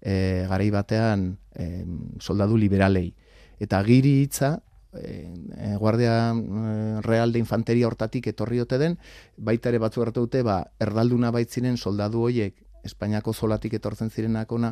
[0.00, 1.84] e, garai batean e,
[2.20, 3.12] soldadu liberalei.
[3.60, 4.62] Eta giri hitza,
[4.94, 6.32] e, Guardia
[7.04, 8.98] Real de Infanteria hortatik etorri ote den,
[9.36, 14.70] baita ere batzu hartu dute, ba, erdalduna baitzinen soldadu hoiek Espainiako zolatik etortzen zirenak ona,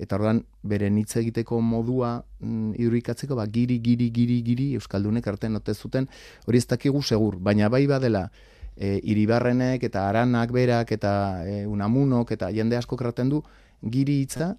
[0.00, 5.60] eta ordan bere hitz egiteko modua mm, irurikatzeko, ba, giri, giri, giri, giri, Euskaldunek artean
[5.60, 6.08] ote zuten,
[6.46, 8.30] hori ez dakigu segur, baina bai badela,
[8.76, 11.12] e, iribarrenek eta aranak berak eta
[11.44, 13.42] e, unamunok eta jende asko kraten du,
[13.82, 14.54] giri hitza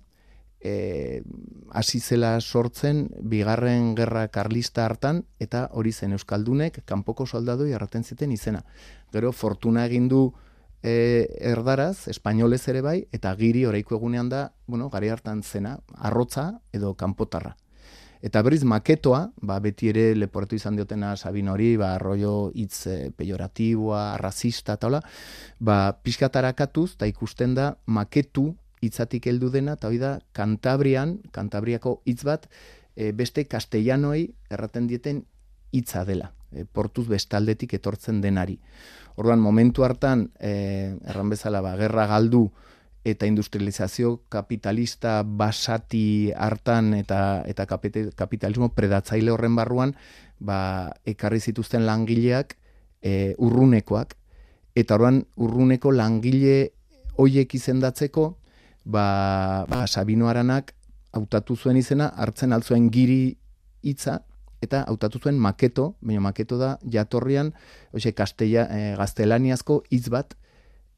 [0.62, 1.24] e,
[1.72, 8.32] hasi zela sortzen bigarren gerra karlista hartan eta hori zen euskaldunek kanpoko soldadu erraten ziten
[8.32, 8.64] izena.
[9.12, 10.32] Gero fortuna egin du
[10.84, 16.62] e, erdaraz, espainolez ere bai, eta giri oraiko egunean da, bueno, gari hartan zena, arrotza
[16.74, 17.56] edo kanpotarra.
[18.22, 22.98] Eta berriz maketoa, ba, beti ere leporatu izan diotena Sabin hori, ba, arroio hitz e,
[23.18, 25.02] pejoratiboa, rasista, eta hola,
[25.60, 32.24] ba, pixkatarakatuz, eta ikusten da, maketu hitzatik heldu dena, eta hori da, Kantabrian, Kantabriako hitz
[32.28, 32.48] bat,
[32.96, 35.24] e, beste castellanoei erraten dieten
[35.72, 38.60] hitza dela, e, portuz bestaldetik etortzen denari.
[39.16, 42.48] Orduan, momentu hartan, e, erran bezala, ba, gerra galdu,
[43.04, 49.96] eta industrializazio kapitalista basati hartan eta eta kapitalismo predatzaile horren barruan
[50.40, 52.58] ba, ekarri zituzten langileak
[53.02, 54.14] e, urrunekoak
[54.78, 56.74] eta orduan urruneko langile
[57.18, 58.38] hoiek izendatzeko
[58.86, 60.74] ba, ba Sabino Aranak
[61.12, 63.38] hautatu zuen izena hartzen altzuen giri
[63.84, 64.22] hitza
[64.62, 67.50] eta hautatu zuen maketo, baina maketo da jatorrian,
[67.94, 70.36] hoxe kastella e, gaztelaniazko hitz bat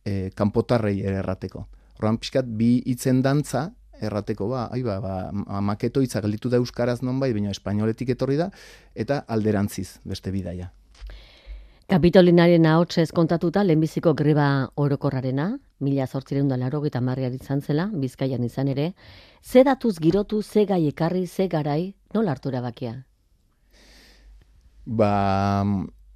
[0.06, 1.63] e, kanpotarrei errateko.
[1.98, 3.69] Horran pixkat bi hitzen dantza
[4.04, 8.50] errateko ba, ai ba, ba maketo hitza gelditu da euskaraz nonbait, baina espainoletik etorri da
[8.96, 10.74] eta alderantziz beste bidaia.
[11.91, 15.50] Kapitolinaren ahotsez kontatuta lehenbiziko greba orokorrarena,
[15.84, 17.02] mila zortzireun da laro eta
[17.34, 18.93] izan zela, bizkaian izan ere,
[19.43, 23.04] ze datuz girotu, ze gai ekarri, ze garai, nola hartu erabakia?
[24.86, 25.65] Ba,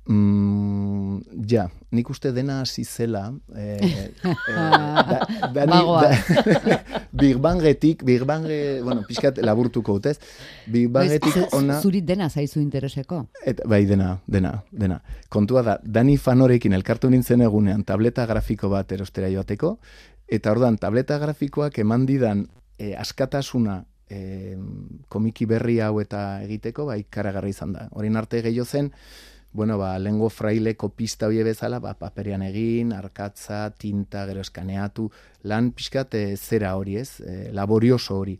[0.08, 4.56] mm, ja, nik uste dena hasi zela, eh, eh,
[5.54, 6.12] da,
[7.12, 10.18] Big Bangetik, Big Bange, bueno, pixkat laburtuko utez,
[10.66, 11.80] Big Bangetik ona...
[11.82, 13.26] Zurit dena zaizu intereseko?
[13.46, 15.02] Et, bai, dena, dena, dena.
[15.30, 19.78] Kontua da, Dani Fanorekin elkartu nintzen egunean tableta grafiko bat erostera joateko,
[20.28, 24.58] eta ordan tableta grafikoak eman didan eh, askatasuna eh,
[25.10, 27.88] komiki berri hau eta egiteko, bai, karagarri izan da.
[27.96, 28.92] Horin arte gehiago zen,
[29.54, 35.10] bueno, ba, lengo fraileko pista hori bezala, ba, paperian egin, arkatza, tinta, gero eskaneatu,
[35.44, 38.38] lan pixkat e, zera hori ez, e, laborioso hori.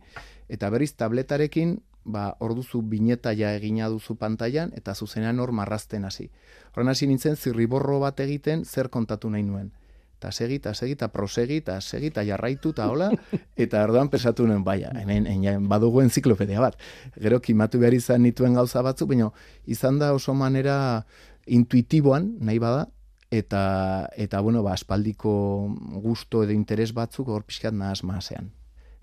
[0.48, 6.30] Eta berriz tabletarekin, ba, orduzu bineta ja egina duzu pantailan, eta zuzenean hor marrazten hasi.
[6.72, 9.72] Horren hasi nintzen, zirriborro bat egiten, zer kontatu nahi nuen
[10.18, 13.08] eta segi, eta segi, eta prosegi, eta segi, eta jarraitu, eta hola,
[13.56, 16.76] eta erdoan pesatu nuen, baina, hemen, hemen badugu enziklopedia bat.
[17.14, 19.30] Gero, kimatu behar izan nituen gauza batzu, baina
[19.66, 21.06] izan da oso manera
[21.46, 22.88] intuitiboan, nahi bada,
[23.30, 23.62] eta,
[24.16, 25.32] eta bueno, ba, aspaldiko
[26.02, 28.50] gusto edo interes batzuk hor pixkat nahaz maasean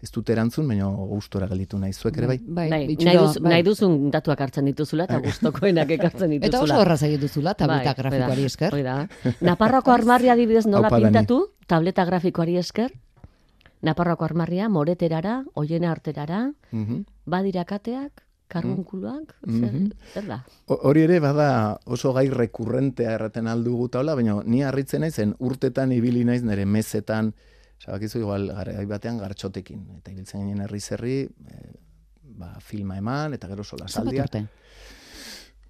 [0.06, 2.38] ez dut erantzun, baina gustora gelditu nahi zuek ere bai.
[2.40, 3.54] bai, bai nahi, duz, bai.
[3.56, 6.52] nahi duzun datuak hartzen dituzula eta gustokoenak ekartzen dituzula.
[6.52, 8.78] Eta oso horraz egin duzula, tableta bai, grafikoari esker.
[8.78, 8.98] Oida.
[9.46, 12.94] Naparroko armarria dibidez nola pintatu, tableta grafikoari esker.
[13.86, 17.02] Naparroko armarria, moreterara, oiena arterara, mm -hmm.
[17.26, 19.92] badirakateak, karbunkuluak, mm -hmm.
[20.14, 20.40] zer, da?
[20.68, 26.24] Hori ere bada oso gai rekurrentea erraten aldu gutaula, baina ni harritzen naizen urtetan ibili
[26.26, 27.34] naiz nire mezetan,
[27.84, 29.82] Zabakizu igual gara batean gartxotekin.
[30.00, 31.74] Eta ibiltzen ginen herri zerri, e,
[32.36, 34.28] ba, filma eman, eta gero sola saldia.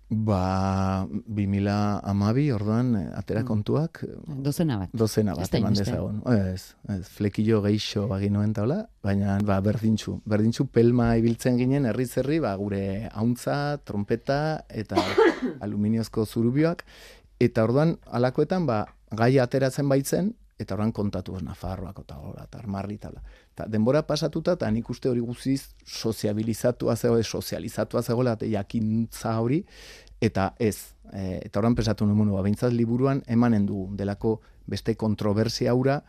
[0.06, 3.48] Ba, bi mila amabi, orduan, eh, atera mm.
[3.50, 4.04] kontuak.
[4.46, 4.92] Dozena bat.
[4.94, 6.20] Dozena bat, eman dezagon.
[6.30, 10.20] Ez, ez, flekillo geixo baginoen taula, baina, ba, berdintxu.
[10.30, 15.02] Berdintxu pelma ibiltzen ginen herri zerri, ba, gure hauntza, trompeta, eta
[15.66, 16.86] aluminiozko zurubioak.
[17.42, 22.60] Eta orduan, alakoetan, ba, gai ateratzen baitzen, eta oran kontatu ez Nafarroako eta hola, eta
[22.60, 23.12] armarri eta
[23.56, 29.64] Ta, denbora pasatuta, eta nik uste hori guziz soziabilizatu azego, sozializatu azego, eta jakintza hori,
[30.22, 30.96] eta ez.
[31.14, 36.04] E, eta oran pesatu nuen, ba, bintzat liburuan emanen du, delako beste kontroversia aura,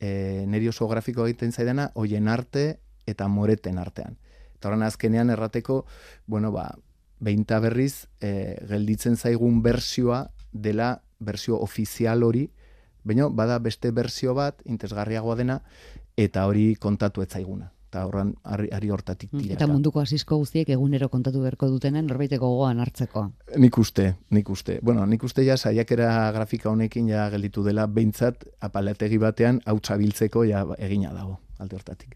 [0.00, 4.16] e, neri oso grafiko egiten zaidana, hoien arte eta moreten artean.
[4.56, 5.84] Eta oran azkenean errateko,
[6.26, 6.70] bueno, ba,
[7.20, 12.48] behinta berriz, e, gelditzen zaigun bersioa dela bersio ofizial hori,
[13.04, 15.60] baina bada beste berzio bat, intezgarriagoa dena,
[16.16, 17.70] eta hori kontatu etzaiguna.
[17.90, 19.56] Eta horran, ari, hortatik tira.
[19.56, 23.24] Eta munduko asizko guztiek egunero kontatu beharko dutenen, norbaiteko gogoan hartzeko.
[23.58, 24.76] Nik uste, nik uste.
[24.86, 30.44] Bueno, nik uste ja, saiakera grafika honekin ja gelditu dela, behintzat, apalategi batean, hau txabiltzeko
[30.46, 32.14] ja egina dago, alde hortatik.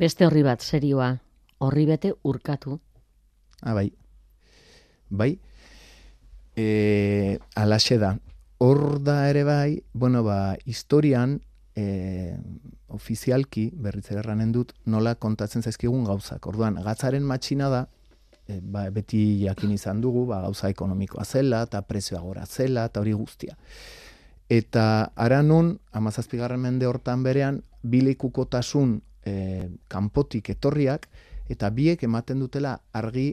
[0.00, 1.10] Beste horri bat, serioa,
[1.60, 2.78] horri bete urkatu.
[3.60, 3.90] Ah, bai.
[5.10, 5.34] Bai.
[6.56, 8.16] E, alaxe da,
[8.62, 11.40] hor da ere bai, bueno, ba, historian,
[11.74, 12.36] e,
[12.94, 16.46] ofizialki, berriz erranen dut, nola kontatzen zaizkigun gauzak.
[16.46, 17.82] Orduan, gatzaren matxina da,
[18.46, 23.02] e, ba, beti jakin izan dugu, ba, gauza ekonomikoa zela, eta prezioa gora zela, eta
[23.02, 23.58] hori guztia.
[24.52, 29.34] Eta ara nun, amazazpigarren mende hortan berean, bilekukotasun e,
[29.90, 31.08] kanpotik etorriak,
[31.50, 33.32] eta biek ematen dutela argi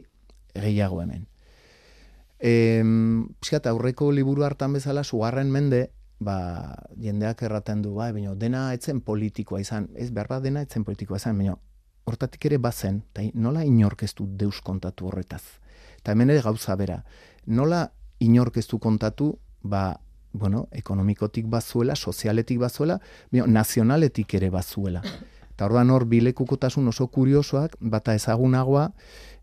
[0.56, 1.28] gehiago hemen.
[2.40, 2.82] E,
[3.40, 9.00] Piskat, aurreko liburu hartan bezala, sugarren mende, ba, jendeak erraten du, bai, baina dena etzen
[9.04, 11.56] politikoa izan, ez behar bat dena etzen politikoa izan, baina
[12.08, 15.42] hortatik ere bazen, eta nola inorkeztu deus kontatu horretaz.
[16.00, 17.02] Eta hemen ere gauza bera,
[17.46, 17.86] nola
[18.20, 20.00] inorkeztu kontatu, ba,
[20.32, 23.00] bueno, ekonomikotik bazuela, sozialetik bazuela,
[23.32, 25.02] baina nazionaletik ere bazuela.
[25.50, 28.92] Eta hor bilekukotasun oso kuriosoak, bata ezagunagoa,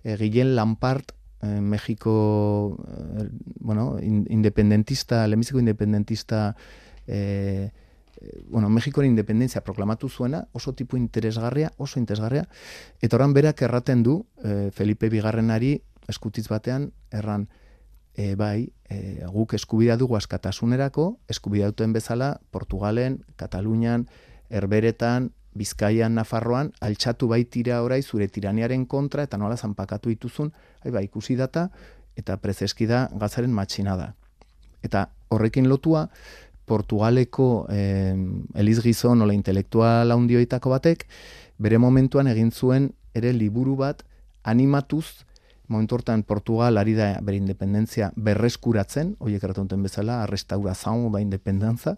[0.04, 2.78] e, Gilen Lampart, e, Mexiko,
[3.20, 6.56] e, bueno, independentista, lemiziko independentista,
[7.06, 7.72] e,
[8.50, 12.48] bueno, Mexiko independentzia proklamatu zuena, oso tipu interesgarria, oso interesgarria,
[13.02, 17.48] eta oran berak erraten du, e, Felipe Bigarrenari, eskutiz batean, erran,
[18.16, 24.08] e, bai, e, guk eskubidea dugu askatasunerako, eskubidea duten bezala, Portugalen, Katalunian,
[24.50, 30.52] Herberetan, Bizkaian, Nafarroan, altxatu baitira orai zure tiraniaren kontra, eta nola zanpakatu dituzun,
[30.84, 31.68] hai, ba, ikusi data,
[32.18, 34.12] eta prezeski da gazaren matxina da.
[34.86, 36.08] Eta horrekin lotua,
[36.68, 38.16] Portugaleko eh,
[38.60, 41.06] Eliz Gizon, nola intelektual handioitako batek,
[41.58, 44.04] bere momentuan egin zuen ere liburu bat
[44.44, 45.24] animatuz,
[45.68, 51.98] momentu hortan Portugal ari da bere independentzia berreskuratzen, horiek erratunten bezala, arrestaura zaun ba independentza,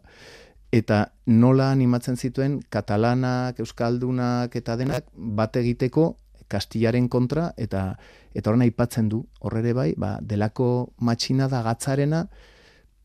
[0.71, 6.13] eta nola animatzen zituen katalanak, euskaldunak eta denak bat egiteko
[6.49, 7.97] kastillaren kontra eta
[8.33, 12.27] eta horren aipatzen du horrere bai, ba, delako matxina da gatzarena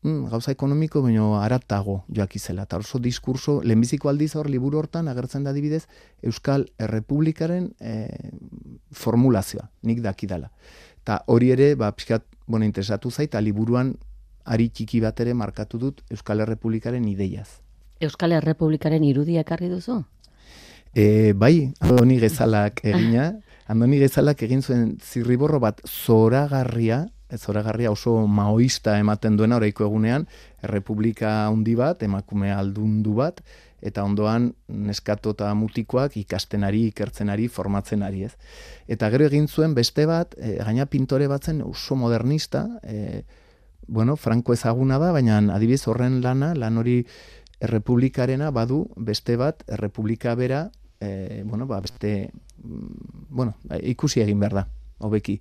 [0.05, 2.67] mm, gauza ekonomiko baino aratago joak izela.
[2.69, 5.85] Eta oso diskurso, lehenbiziko aldiz hor liburu hortan agertzen da dibidez
[6.21, 7.95] Euskal Errepublikaren e,
[8.93, 10.51] formulazioa, nik dakidala.
[11.01, 13.95] Eta hori ere, ba, pixkat, bueno, interesatu zaita, liburuan
[14.45, 17.59] ari txiki bat ere markatu dut Euskal Errepublikaren ideiaz.
[18.01, 20.03] Euskal Errepublikaren irudia ekarri duzu?
[20.95, 23.33] E, bai, Andoni Gezalak egina,
[23.71, 27.05] Andoni Gezalak egin zuen zirriborro bat zoragarria,
[27.35, 30.27] zoragarria oso maoista ematen duena oraiko egunean,
[30.63, 33.41] Errepublika handi bat, emakume aldundu bat,
[33.85, 38.33] eta ondoan neskato eta mutikoak ikastenari, ikertzenari, formatzenari, ez.
[38.87, 43.25] Eta gero egin zuen beste bat, e, gaina pintore batzen oso modernista, e,
[43.87, 47.03] bueno, franko ezaguna da, baina adibidez horren lana, lan hori
[47.63, 50.69] errepublikarena badu beste bat, errepublika bera,
[50.99, 52.31] e, bueno, ba, beste,
[52.63, 54.67] mm, bueno, ikusi egin behar da,
[54.99, 55.39] hobeki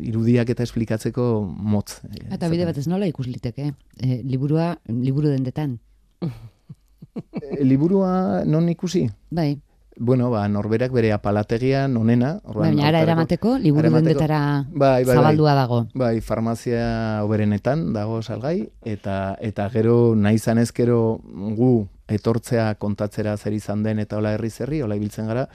[0.00, 2.00] irudiak eta esplikatzeko motz.
[2.08, 5.78] E, eta bide bat ez nola ikusliteke, e, liburua, liburu dendetan.
[6.24, 9.06] e, liburua non ikusi?
[9.30, 9.54] Bai
[9.96, 12.36] bueno, ba, norberak bere apalategia nonena.
[12.44, 15.80] Baina ara eramateko, liburu dendetara bai, bai, bai, zabaldua dago.
[15.94, 21.18] Bai, farmazia oberenetan dago salgai, eta eta gero nahi zanez gero
[21.56, 25.48] gu etortzea kontatzera zer izan den eta hola herri zerri, hola ibiltzen gara,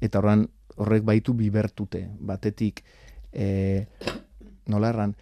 [0.00, 2.82] eta horren horrek baitu bibertute, batetik,
[3.32, 3.86] e,
[4.68, 5.16] nola erran,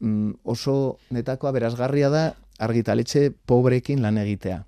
[0.00, 2.24] mm, oso netakoa berazgarria da
[2.58, 4.64] argitaletxe pobrekin lan egitea.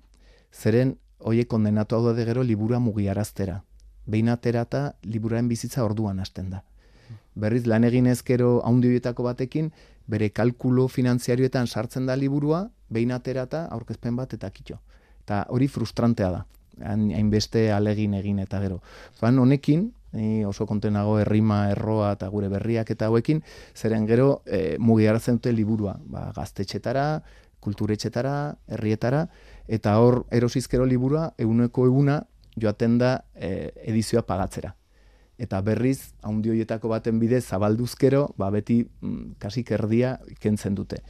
[0.51, 3.61] Zeren hoiek kondenatu hau da gero libura mugiaraztera.
[4.05, 6.63] Behin aterata liburaren bizitza orduan hasten da.
[7.35, 9.71] Berriz lan egin ezkero haundioetako batekin,
[10.07, 14.79] bere kalkulo finanziarioetan sartzen da liburua, behin aterata aurkezpen bat eta kitxo.
[15.23, 16.43] Eta hori frustrantea da,
[16.83, 18.81] hainbeste alegin egin eta gero.
[19.19, 23.41] Zoan honekin, ni oso kontenago errima, erroa eta gure berriak eta hauekin,
[23.75, 27.21] zeren gero e, mugiarazten dute liburua, ba, gaztetxetara,
[27.61, 28.35] kulturetxetara,
[28.67, 29.27] herrietara,
[29.67, 32.21] eta hor erosizkero liburua eguneko eguna
[32.59, 34.75] joaten da e, edizioa pagatzera.
[35.41, 41.01] Eta berriz, haundioietako baten bidez zabalduzkero, ba beti mm, kasik erdia kentzen dute.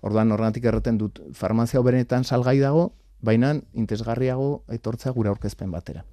[0.00, 2.92] Orduan horrenatik erreten dut, farmazia oberenetan salgai dago,
[3.24, 6.04] baina intesgarriago etortzea gure aurkezpen batera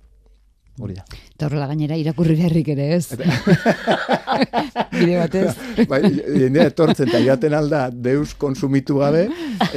[0.83, 1.05] hori da.
[1.35, 3.05] Eta horrela gainera irakurri beharrik ere ez.
[4.95, 5.53] Bide batez.
[5.91, 9.27] Bai, jendea etortzen eta joaten alda deus konsumitu gabe,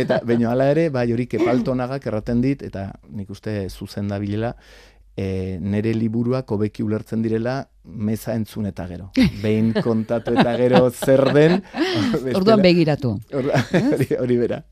[0.01, 4.55] eta baino hala ere, bai hori kepaltonagak erraten dit, eta nik uste zuzen da bilela,
[5.17, 9.11] e, nere liburuak hobeki ulertzen direla meza entzun eta gero.
[9.43, 11.61] Behin kontatu eta gero zer den.
[12.35, 13.19] Orduan begiratu.
[13.33, 14.63] Hori, hori bera.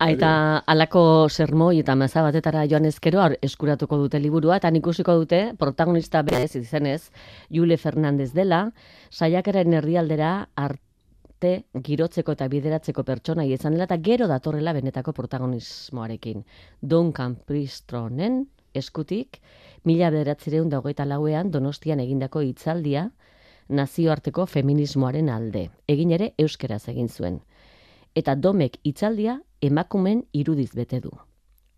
[0.00, 6.22] Aita alako sermoi eta meza batetara joan ezkero eskuratuko dute liburua, eta ikusiko dute protagonista
[6.22, 7.10] bez izenez,
[7.50, 8.72] Jule Fernandez dela,
[9.10, 16.44] saiakaren herrialdera arte girotzeko eta bideratzeko pertsona izan dela, eta gero datorrela benetako protagonismoarekin.
[16.80, 19.42] Duncan Pristronen eskutik,
[19.84, 23.10] mila bederatzireun dagoeta lauean donostian egindako hitzaldia
[23.68, 25.68] nazioarteko feminismoaren alde.
[25.88, 27.42] Egin ere euskeraz egin zuen
[28.14, 31.12] eta domek itzaldia emakumen irudiz bete du.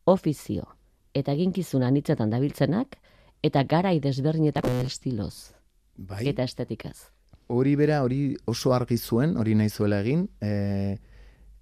[0.05, 0.67] Ofizio
[1.15, 2.99] eta eginkizun anitzetan dabiltzenak
[3.45, 5.55] eta garai desberdinetako estiloz
[5.97, 7.11] Bai, eta estetikaz.
[7.47, 10.97] hori bera, hori oso argi zuen, hori nahi zuela egin, e,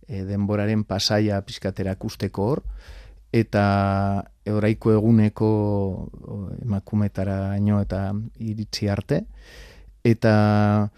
[0.06, 2.62] e, denboraren pasaia pixkatera usteko hor,
[3.32, 5.48] eta oraiko eguneko
[6.62, 9.24] emakumetara eta iritsi arte,
[10.04, 10.88] eta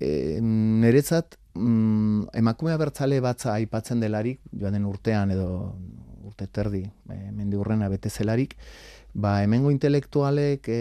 [0.00, 5.48] e, niretzat mm, emakume abertzale batza aipatzen delarik, joan den urtean edo
[6.24, 8.56] urte terdi, e, mendi urrena bete zelarik,
[9.14, 10.80] ba, hemengo intelektualek e,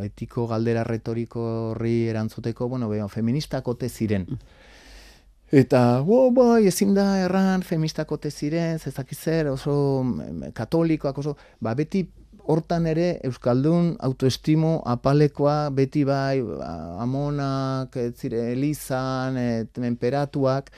[0.00, 4.26] baitiko galdera retoriko horri erantzuteko, bueno, beha, feministak ote ziren.
[5.54, 11.36] Eta, bo, bai, ezin da erran feministak ote ziren, zezaki zer, oso mm, katolikoak, oso,
[11.60, 12.06] ba, beti
[12.46, 20.70] hortan ere Euskaldun autoestimo apalekoa beti bai ba, amonak, zire, elizan, e, temperatuak,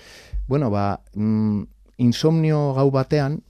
[0.49, 1.63] bueno, ba, mm,
[1.99, 3.41] insomnio gau batean,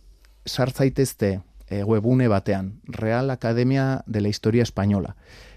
[0.46, 5.16] sartzaitezte e, webune batean, Real Academia de la Historia Española.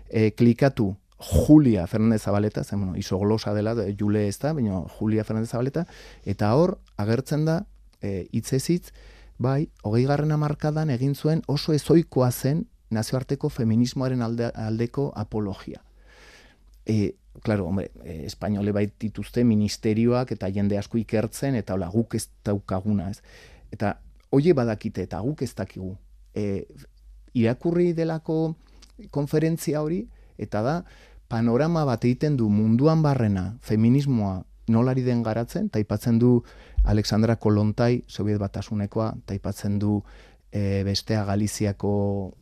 [0.09, 5.23] E, klikatu Julia Fernández Zabaleta, zen, bueno, isoglosa dela, de, Jule ez da, baina Julia
[5.23, 5.85] Fernández Zabaleta,
[6.25, 7.65] eta hor, agertzen da,
[8.01, 8.93] e, itzezitz,
[9.39, 15.81] bai, hogei garren amarkadan egin zuen oso ezoikoa zen nazioarteko feminismoaren alde, aldeko apologia.
[16.85, 22.17] E, claro, hombre, e, espainole bait dituzte ministerioak eta jende asko ikertzen, eta hola, guk
[22.17, 23.21] ez daukaguna, ez.
[23.71, 23.95] Eta
[24.35, 25.93] oie badakite eta guk ez dakigu.
[26.35, 26.65] E,
[27.37, 28.55] irakurri delako
[29.15, 30.03] konferentzia hori,
[30.41, 30.75] eta da,
[31.29, 36.39] panorama bat egiten du munduan barrena feminismoa nolari den garatzen, taipatzen du
[36.85, 39.99] Alexandra Kolontai, Soviet Batasunekoa, taipatzen du
[40.51, 41.93] e, bestea Galiziako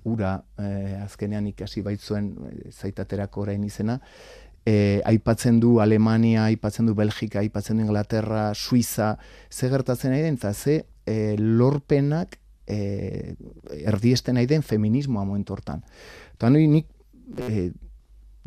[0.08, 4.00] ura, e, azkenean ikasi baitzuen e, zaitaterako orain izena,
[4.68, 9.18] e, aipatzen du Alemania, aipatzen du Belgika, aipatzen du Inglaterra, Suiza,
[9.50, 13.36] ze gertatzen nahi den, ze e, lorpenak e,
[13.86, 15.84] erdiesten nahi den feminismoa momentu hortan.
[16.36, 16.88] Eta nik
[17.40, 17.72] e,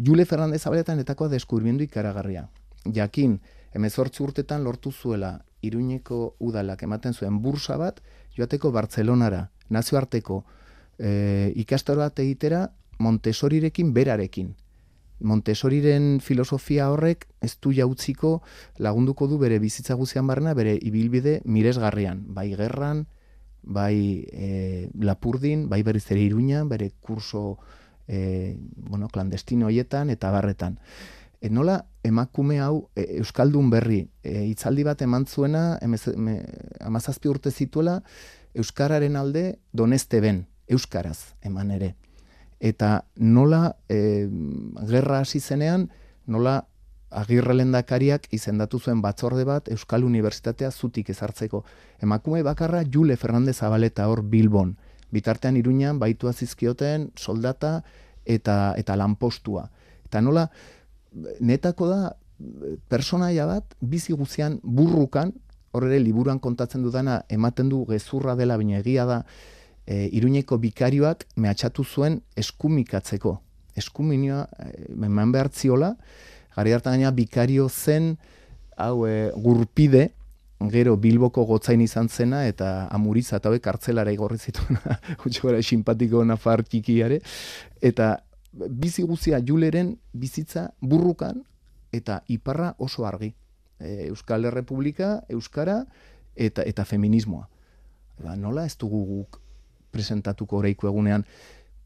[0.00, 2.48] Jule Fernandez Abeletan etakoa deskurbiendu ikaragarria.
[2.94, 3.40] Jakin,
[3.74, 8.00] emezortzi urtetan lortu zuela Iruñeko udalak ematen zuen bursa bat,
[8.36, 10.44] joateko Bartzelonara, nazioarteko
[10.98, 14.54] e, ikastaro bat egitera Montesorirekin berarekin.
[15.20, 18.40] Montesoriren filosofia horrek ez du jautziko
[18.78, 23.04] lagunduko du bere bizitza guzian barrena, bere ibilbide miresgarrian, bai gerran,
[23.62, 27.58] bai e, lapurdin, bai berriz ere iruñan, bere kurso
[28.08, 30.78] e, bueno, klandestino hoietan eta barretan.
[31.40, 35.78] E, nola emakume hau e, Euskaldun berri e, itzaldi bat eman zuena
[36.80, 38.02] amazazpi urte zituela
[38.54, 41.94] Euskararen alde doneste ben, Euskaraz eman ere
[42.60, 44.28] eta nola e,
[44.86, 45.88] gerra hasi zenean,
[46.26, 46.66] nola
[47.10, 51.64] agirre lendakariak izendatu zuen batzorde bat Euskal Unibertsitatea zutik ezartzeko.
[52.04, 54.76] Emakume bakarra Jule Fernandez Zabaleta hor Bilbon.
[55.10, 57.80] Bitartean iruñan baitu azizkioten soldata
[58.24, 59.70] eta eta lanpostua.
[60.04, 60.50] Eta nola
[61.40, 62.00] netako da
[62.88, 65.32] personaia bat bizi guzian burrukan,
[65.72, 69.22] hor ere liburuan kontatzen dudana ematen du gezurra dela baina egia da,
[69.86, 73.36] e, iruñeko bikarioak mehatxatu zuen eskumikatzeko.
[73.78, 75.94] Eskuminioa, e, eman behar ziola,
[76.56, 78.16] gari hartan gaina bikario zen,
[78.76, 80.10] hau, e, gurpide,
[80.72, 84.98] gero bilboko gotzain izan zena, eta amuriza eta hauek hartzelara igorri zituena,
[85.42, 87.20] gara simpatiko nafar txikiare,
[87.80, 88.16] eta
[88.52, 91.44] bizi guzia juleren bizitza burrukan,
[91.92, 93.34] eta iparra oso argi.
[93.78, 95.84] E, Euskal Herrepublika, Euskara,
[96.36, 97.48] eta eta feminismoa.
[98.20, 99.40] Ba, nola ez dugu guk
[99.90, 101.24] presentatuko oraiko egunean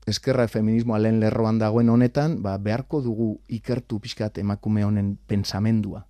[0.06, 6.04] eskerra feminismoa lehen lerroan dagoen honetan, ba, beharko dugu ikertu pixkat emakume honen pensamendua.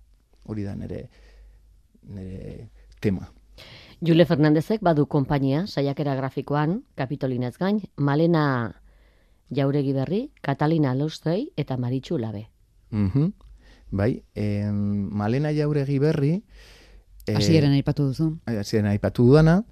[0.45, 1.05] Hori da nere,
[2.11, 2.69] nere
[3.01, 3.29] tema.
[4.05, 8.75] Jule Fernandezek badu konpainia, saiakera grafikoan, kapitolinez gain, Malena
[9.49, 12.49] Jauregi Berri, Katalina Lostei eta Maritxu Labe.
[12.91, 13.31] Mm
[13.91, 16.43] Bai, em, Malena Jauregi Berri...
[17.25, 18.25] Hasieran eh, aipatu duzu.
[18.45, 19.63] Hasieran aipatu dudana,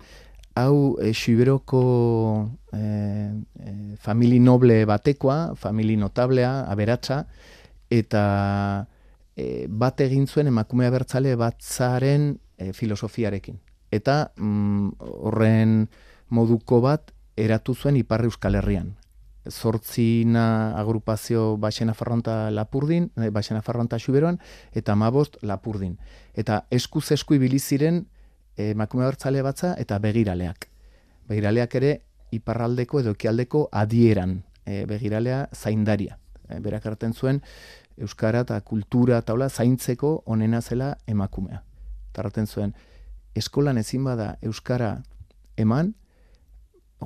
[0.55, 7.23] hau e, Xiberoko e, e, famili noble batekoa, famili notablea, aberatsa,
[7.93, 8.23] eta
[9.35, 13.59] e, bat egin zuen emakumea bertzale batzaren e, filosofiarekin.
[13.93, 14.95] Eta mm,
[15.29, 15.77] horren
[16.33, 18.93] moduko bat eratu zuen Iparri Euskal Herrian.
[19.49, 24.39] Zortzina agrupazio Baxena Farronta Lapurdin, Baxena Farronta Xuberoan,
[24.71, 25.97] eta Mabost Lapurdin.
[26.33, 28.05] Eta eskuz esku ibili ziren
[28.57, 30.69] emakume bertzale batza eta begiraleak.
[31.27, 31.93] Begiraleak ere
[32.31, 36.17] iparraldeko edo ekialdeko adieran e, begiralea zaindaria.
[36.49, 37.41] E, berak hartzen zuen
[37.97, 41.61] euskara eta kultura taula zaintzeko onena zela emakumea.
[42.13, 42.73] Tarraten zuen
[43.35, 44.95] eskolan ezin bada euskara
[45.57, 45.93] eman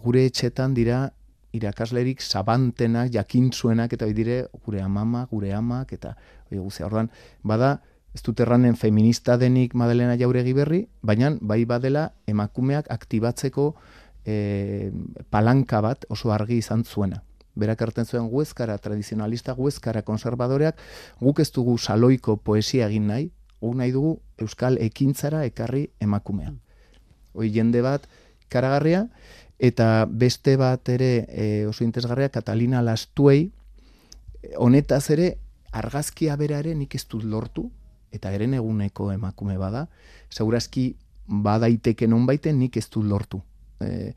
[0.03, 1.11] gure etxetan dira
[1.55, 6.15] irakaslerik sabantenak, jakintzuenak, eta dire gure amama, gure amak, eta
[6.51, 7.11] oi, guzea, ordan,
[7.43, 7.77] bada,
[8.17, 13.67] ez dut erranen feminista denik Madalena Jauregi berri, baina bai badela emakumeak aktibatzeko
[14.25, 14.91] e,
[15.29, 17.21] palanka bat oso argi izan zuena.
[17.57, 20.77] Berak hartzen zuen guezkara, tradizionalista guezkara, konservadoreak,
[21.21, 23.31] guk ez dugu saloiko poesia egin nahi,
[23.61, 26.53] guk nahi dugu euskal ekintzara ekarri emakumea.
[27.37, 28.05] Hoi jende bat,
[28.49, 29.07] karagarria,
[29.59, 33.51] eta beste bat ere e, oso interesgarria Catalina Lastuei
[34.57, 35.37] honetaz ere
[35.71, 37.67] argazkia berare nik ez dut lortu
[38.13, 39.87] eta eren eguneko emakume bada.
[40.29, 40.95] Segurazki
[41.27, 43.41] badaiteke nonbaiten nik ez dut lortu.
[43.83, 44.13] E,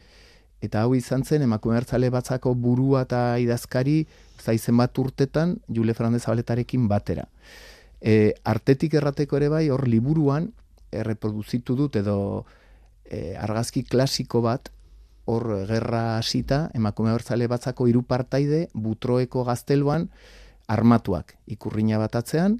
[0.63, 4.05] eta hau izan zen emakume hartzale batzako burua eta idazkari
[4.41, 7.27] zaizen bat urtetan Jule Fernandez Abaletarekin batera.
[8.01, 10.51] E, artetik errateko ere bai hor liburuan
[10.93, 12.45] erreproduzitu dut edo
[13.05, 14.71] e, argazki klasiko bat
[15.31, 20.09] hor gerra hasita emakume bertzale batzako hiru partaide butroeko gazteluan
[20.71, 22.59] armatuak ikurrina batatzean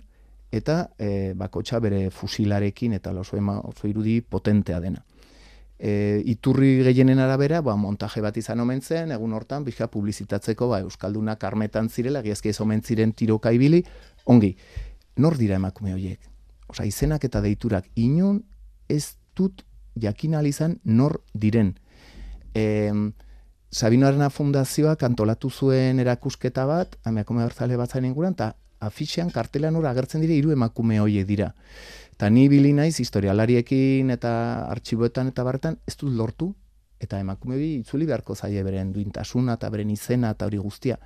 [0.51, 5.05] eta e, bakotxa bere fusilarekin eta oso, ema, oso irudi potentea dena.
[5.79, 10.81] E, iturri gehienen arabera, ba, montaje bat izan omen zen, egun hortan, bizka publizitatzeko, ba,
[10.85, 13.85] Euskaldunak armetan zirela, giazki ez omen ziren tiroka ibili,
[14.27, 14.57] ongi,
[15.17, 16.27] nor dira emakume horiek?
[16.69, 18.43] Osa, izenak eta deiturak, inun
[18.91, 19.65] ez dut
[20.01, 21.77] jakin izan nor diren
[22.55, 22.93] e,
[23.71, 29.77] Sabino Arena Fundazioak antolatu zuen erakusketa bat, emakume bertzale bat zain inguran, eta afixean kartelan
[29.77, 31.53] hori agertzen dire hiru emakume hoiek dira.
[32.17, 34.33] Eta ni bili naiz historialariekin eta
[34.73, 36.51] artxiboetan eta barretan ez dut lortu,
[37.01, 40.99] eta emakume hori itzuli beharko zaie beren duintasuna eta beren izena eta hori guztia.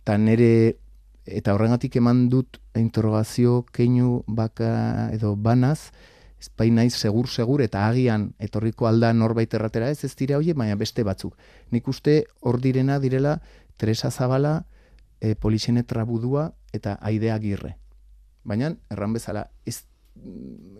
[0.00, 0.78] Eta nire,
[1.26, 5.90] eta horrengatik eman dut interrogazio keinu baka edo banaz,
[6.38, 9.90] ez naiz segur segur eta agian etorriko alda norbait erratera?
[9.90, 11.36] Ez ez dira hoe baina beste batzuk.
[11.70, 13.40] Nik uste hor direna direla
[13.76, 14.64] Teresa Zabala
[15.20, 17.76] e, Polixene Trabudua eta Aidea Girre
[18.48, 19.82] baina erran bezala ez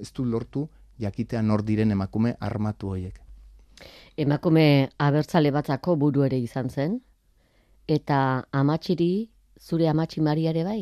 [0.02, 0.66] ez du lortu
[1.02, 3.20] jakitea nor diren emakume armatu hoiek
[4.24, 4.64] emakume
[5.09, 6.98] abertzale batzako buru ere izan zen
[7.98, 8.20] eta
[8.62, 9.11] amatxiri
[9.61, 10.80] zure amatxi Maria ere bai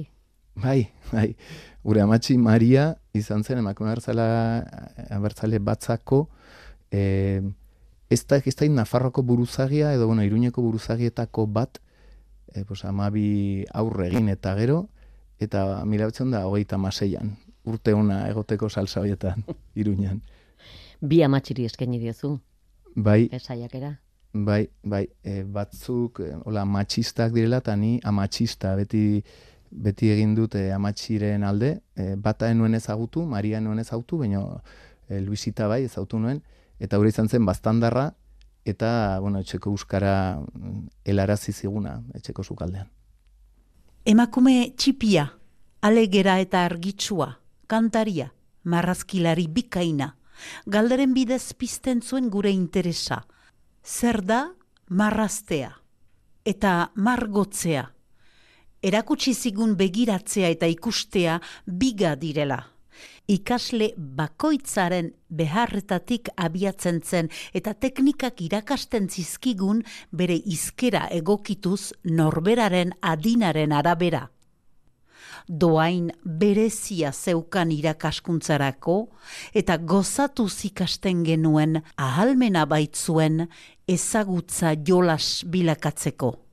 [0.62, 1.36] bai bai.
[1.84, 6.26] Gure amatxi Maria izan zen emakume abertzale batzako
[6.90, 7.42] e,
[8.10, 11.78] ez da ez da Nafarroko buruzagia edo bueno, Iruñeko buruzagietako bat
[12.54, 14.88] e, pues, amabi aurre egin eta gero
[15.38, 19.44] eta mila da hogeita maseian urte ona egoteko salsa horietan
[19.74, 20.22] Iruñan.
[21.00, 22.38] Bi amatxiri eskaini diozu.
[22.94, 23.28] Bai.
[23.32, 23.98] Esaiakera
[24.36, 29.22] Bai, bai, e, batzuk, hola, matxistak direla, eta ni amatxista, beti
[29.70, 34.42] beti egin dut e, amatxiren alde, e, bata enuen ezagutu, Maria enuen ezagutu, baina
[35.08, 36.42] e, Luisita bai ezagutu nuen,
[36.78, 38.10] eta hori izan zen bastandarra,
[38.66, 42.90] eta, bueno, etxeko euskara mm, helarazi ziguna, etxeko zukaldean.
[44.06, 45.30] Emakume txipia,
[45.82, 47.32] alegera eta argitsua,
[47.66, 48.32] kantaria,
[48.64, 50.12] marrazkilari bikaina,
[50.66, 53.24] galderen bidez pizten zuen gure interesa.
[53.82, 54.46] Zer da
[54.88, 55.76] marraztea
[56.46, 57.95] eta margotzea?
[58.86, 62.60] Erakutsi zigun begiratzea eta ikustea biga direla.
[63.26, 67.28] Ikasle bakoitzaren beharretatik abiatzen zen
[67.58, 69.82] eta teknikak irakasten zizkigun
[70.12, 74.22] bere izkera egokituz norberaren adinaren arabera.
[75.48, 78.96] Doain berezia zeukan irakaskuntzarako
[79.54, 83.46] eta gozatu zikasten genuen ahalmena baitzuen
[83.86, 86.45] ezagutza jolas bilakatzeko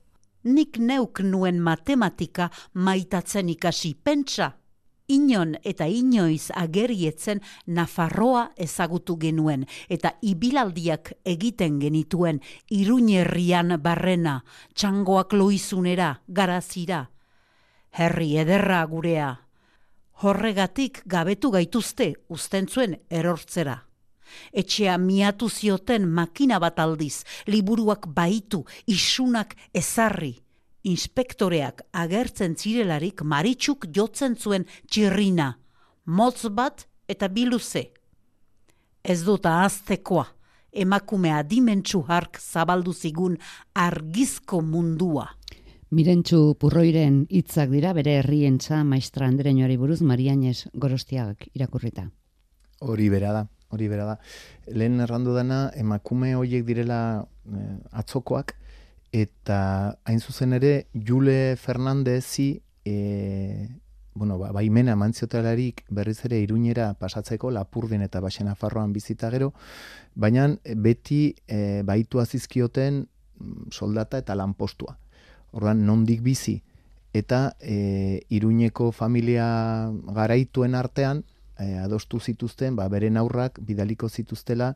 [0.44, 4.52] nik neuk nuen matematika maitatzen ikasi pentsa.
[5.08, 12.40] Inon eta inoiz agerietzen Nafarroa ezagutu genuen eta ibilaldiak egiten genituen
[12.72, 14.38] iruñerrian barrena,
[14.74, 17.10] txangoak loizunera, garazira.
[17.92, 19.34] Herri ederra gurea.
[20.22, 23.82] Horregatik gabetu gaituzte ustentzuen erortzera.
[24.52, 30.34] Etxea miatu zioten makina bat aldiz, liburuak baitu, isunak ezarri.
[30.84, 35.54] Inspektoreak agertzen zirelarik maritxuk jotzen zuen txirrina,
[36.04, 37.86] motz bat eta biluze.
[39.04, 40.26] Ez dut ahaztekoa,
[40.72, 43.38] emakume adimentsu hark zabaldu zigun
[43.74, 45.28] argizko mundua.
[45.94, 52.08] Mirentxu purroiren hitzak dira bere herrientza maestra Andereñoari buruz Marianes Gorostiak irakurrita.
[52.80, 54.18] Hori bera da hori bera da.
[54.70, 57.00] Lehen errandu dena, emakume horiek direla
[57.50, 58.54] eh, atzokoak,
[59.14, 59.58] eta
[60.08, 62.48] hain zuzen ere, Jule Fernandezi,
[62.84, 63.68] e,
[64.14, 69.52] bueno, ba, baimena mantziotelarik berriz ere iruñera pasatzeko, lapurdin eta baxena farroan bizita gero,
[70.14, 74.98] baina beti e, baitu azizkioten mm, soldata eta lanpostua.
[75.54, 76.60] Orduan, nondik bizi,
[77.14, 79.46] eta e, iruñeko familia
[80.10, 81.22] garaituen artean,
[81.58, 84.74] e, adostu zituzten, ba, beren aurrak bidaliko zituztela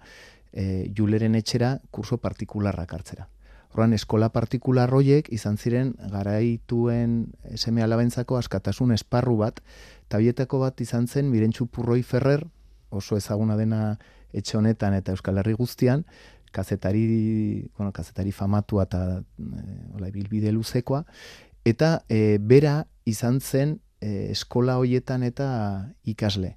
[0.53, 3.29] e, juleren etxera kurso partikularrak hartzera.
[3.75, 7.19] Horren, eskola partikular horiek izan ziren garaituen
[7.55, 9.61] seme alabentzako askatasun esparru bat,
[10.09, 12.47] eta bat izan zen Mirentxu Purroi Ferrer,
[12.91, 13.99] oso ezaguna dena
[14.33, 16.05] etxe honetan eta Euskal Herri guztian,
[16.51, 21.05] kazetari, bueno, kazetari famatua eta e, bilbide luzekoa,
[21.65, 25.49] eta e, bera izan zen e, eskola hoietan eta
[26.05, 26.57] ikasle.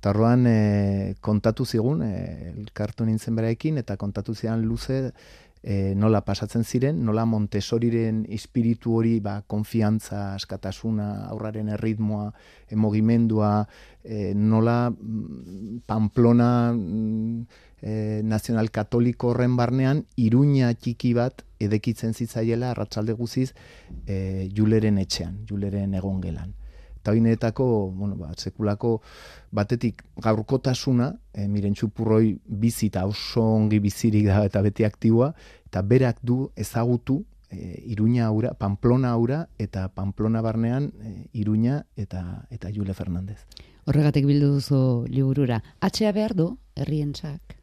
[0.00, 5.12] Tarroan e, kontatu zigun, e, elkartu nintzen beraekin, eta kontatu zian luze
[5.62, 12.28] e, nola pasatzen ziren, nola Montessoriren espiritu hori, ba, konfiantza, askatasuna, aurraren erritmoa,
[12.70, 13.52] emogimendua,
[14.04, 17.42] e, nola mm, Pamplona mm,
[17.82, 23.50] e, nazional katoliko horren barnean, iruña txiki bat edekitzen zitzaiela arratsalde guziz
[24.06, 26.54] e, juleren etxean, juleren egon gelan
[27.08, 29.00] eta hoinetako, bueno, ba, sekulako
[29.50, 35.32] batetik gaurkotasuna, e, miren txupurroi bizi eta oso ongi bizirik da eta beti aktiboa,
[35.66, 42.46] eta berak du ezagutu e, Iruña aura, Pamplona aura, eta Pamplona barnean e, Iruña eta
[42.50, 43.38] eta Jule Fernandez.
[43.86, 45.62] Horregatik bildu duzu liburura.
[45.80, 47.56] Atxea behar du, herrientzak?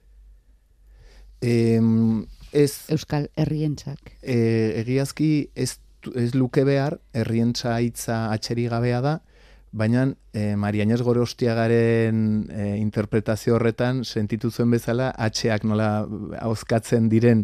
[1.42, 1.80] E,
[2.52, 2.88] ez...
[2.90, 4.16] Euskal herrientzak?
[4.24, 5.76] E, egiazki ez
[6.14, 9.16] ez luke behar, herrientza hitza atxeri gabea da,
[9.76, 15.90] baina e, Maria Inez Gorostiagaren e, interpretazio horretan sentitu zuen bezala atxeak nola
[16.40, 17.44] hauzkatzen diren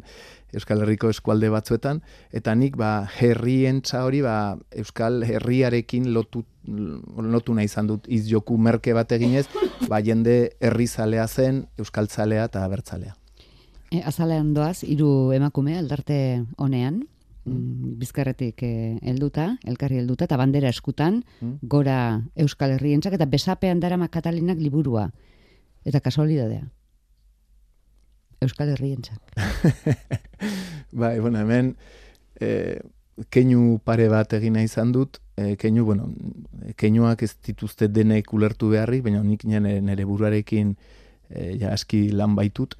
[0.55, 2.01] Euskal Herriko eskualde batzuetan,
[2.35, 8.09] eta nik ba, herrientza hori ba, Euskal Herriarekin lotu, lotu nahi izan dut.
[8.11, 9.45] Izjoku merke bat eginez,
[9.87, 13.15] ba, jende herrizalea zen, Euskaltzalea eta abertzalea.
[13.91, 16.19] E, azalean doaz, hiru emakume aldarte
[16.57, 17.01] honean,
[17.41, 21.55] Mm, bizkarretik eh, helduta, elkarri helduta eta bandera eskutan mm.
[21.65, 25.07] gora Euskal Herrientzak eta besapean darama Katalinak liburua
[25.85, 26.67] eta kasualidadea.
[28.41, 29.21] Euskal Herrientzak.
[31.01, 31.75] bai, bueno, hemen
[32.39, 32.77] eh,
[33.29, 36.09] keinu pare bat egina izan dut, eh, keinu, bueno,
[36.77, 40.75] keinuak ez dituzte denek ulertu beharri, baina nik nire, nire buruarekin
[41.29, 42.77] eh, ja aski lan baitut,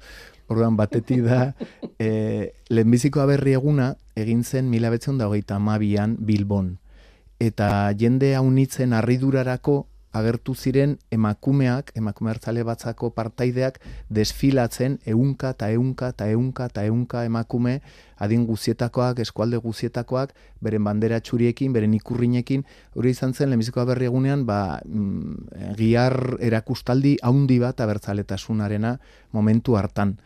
[0.48, 1.54] Orduan batetik da,
[1.98, 6.76] e, lehenbiziko aberri eguna egin zen mila betzen da hogeita amabian Bilbon.
[7.40, 13.80] Eta jende haunitzen arridurarako agertu ziren emakumeak, emakume hartzale batzako partaideak
[14.12, 17.80] desfilatzen eunka eta eunka eta eunka eta eunka emakume
[18.22, 22.62] adin guzietakoak, eskualde guzietakoak, beren bandera txuriekin, beren ikurrinekin,
[22.94, 28.98] hori izan zen, lehenbiziko berri egunean, ba, mm, giar erakustaldi haundi bat abertzaletasunarena
[29.32, 30.18] momentu hartan.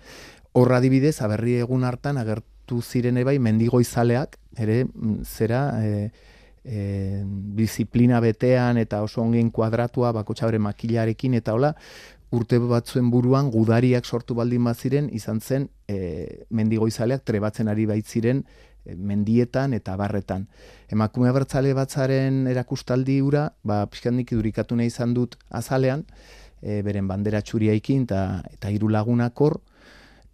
[0.53, 6.11] Horra adibidez, aberri egun hartan agertu ziren ebai mendigoizaleak, ere, mm, zera, e,
[6.67, 7.23] e,
[7.57, 11.73] disiplina betean eta oso ongen kuadratua bakotxa bere makilarekin eta hola,
[12.35, 18.43] urte batzuen buruan gudariak sortu baldin bat ziren izan zen e, mendigoizaleak trebatzen ari baitziren
[18.43, 20.49] e, mendietan eta barretan.
[20.93, 26.05] Emakume bertzale batzaren erakustaldi ura, ba, pixkandik idurikatu nahi izan dut azalean,
[26.61, 29.61] e, beren bandera txuriaikin eta, eta hiru lagunak hor,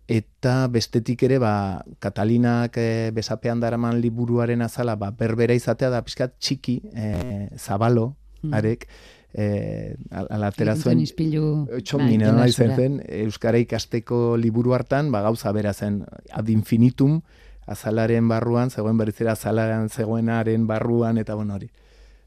[0.09, 6.35] eta bestetik ere ba Katalinak e, besapean daraman liburuaren azala ba berbera izatea da pizkat
[6.39, 8.55] txiki e, zabalo hmm.
[8.55, 8.89] arek
[9.33, 11.67] eh alatera zuen ispilu.
[11.83, 17.23] txomina bai, zen euskara ikasteko liburu hartan ba gauza bera zen ad infinitum
[17.65, 21.71] azalaren barruan zegoen berizera azalaren zegoenaren barruan eta bueno hori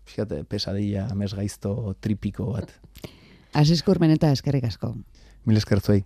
[0.05, 2.71] fíjate pesadilla mes gaizto tripiko bat.
[3.53, 4.95] Asiskur meneta eskerrik asko.
[5.45, 6.03] Mil eskertzuei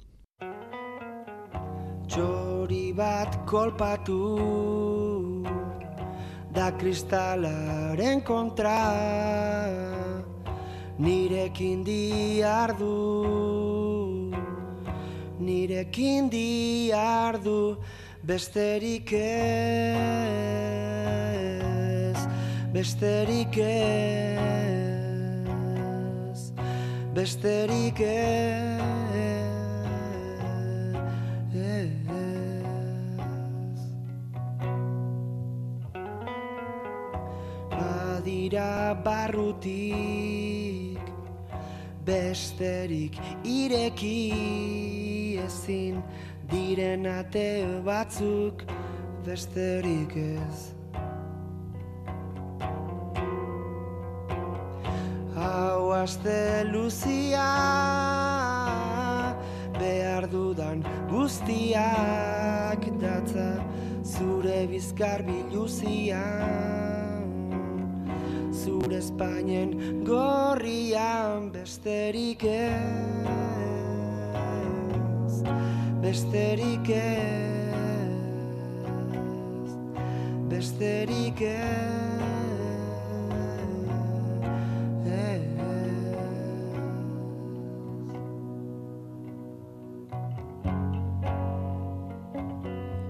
[2.10, 4.22] txori bat kolpatu
[6.51, 8.80] da kristalaren kontra.
[10.99, 12.95] Nirekin diardu
[15.39, 17.78] nirekin diardu
[18.28, 19.30] besterik ez
[22.74, 23.72] besterik ez
[27.16, 28.99] besterik ez
[38.95, 39.89] barrutik
[42.05, 46.01] besterik ireki ezin
[46.51, 48.63] diren ate batzuk
[49.25, 50.73] besterik ez.
[55.35, 57.49] Hau aste luzia
[59.79, 63.51] behar dudan guztiak datza
[64.03, 66.99] zure bizkar biluzian
[68.60, 73.53] zure Espainen gorrian besterik ez
[76.03, 77.39] besterik ez
[80.51, 81.99] besterik ez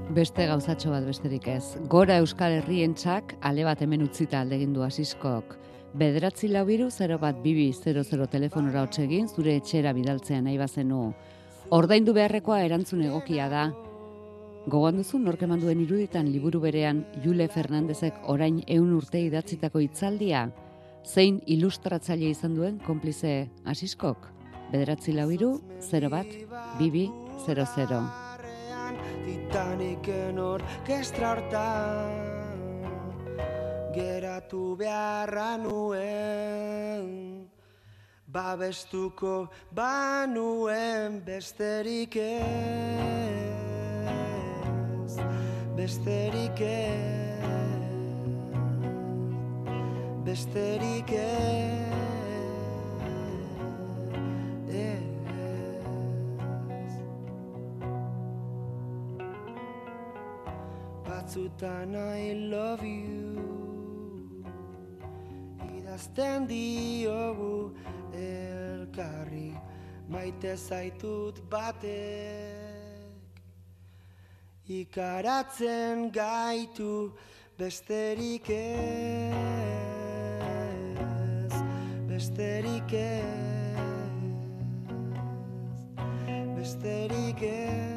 [0.09, 1.75] Beste gauzatxo bat besterik ez.
[1.85, 5.51] Gora Euskal Herrientzak ale bat hemen utzita aldegin du asiskok.
[5.93, 11.13] Bederatzi lau biru 0 bat bibi 00 telefonora egin zure etxera bidaltzea nahi bazenu.
[11.69, 13.67] Ordaindu beharrekoa erantzun egokia da.
[14.65, 20.49] Gogoan duzu nork eman duen iruditan liburu berean Jule Fernandezek orain eun urte idatzitako hitzaldia
[21.05, 24.25] zein ilustratzaile izan duen konplize asiskok.
[24.71, 25.59] Bederatzi lau biru
[25.91, 26.33] 0 bat
[26.79, 27.11] bibi
[27.45, 28.28] 00.
[29.29, 32.09] Titaniken orkestra hortan
[33.93, 37.05] Geratu beharra nuen.
[38.29, 42.29] Babestuko banuen besterik ez
[45.77, 47.79] Besterik ez
[50.25, 51.88] Besterik ez
[61.29, 64.43] batzutan I love you.
[65.77, 67.71] Idazten diogu
[68.13, 69.53] elkarri
[70.09, 72.97] Maite zaitut batek.
[74.69, 77.13] Ikaratzen gaitu
[77.57, 79.33] besterik ez
[82.07, 84.09] Besterik ez
[86.57, 87.88] Besterik ez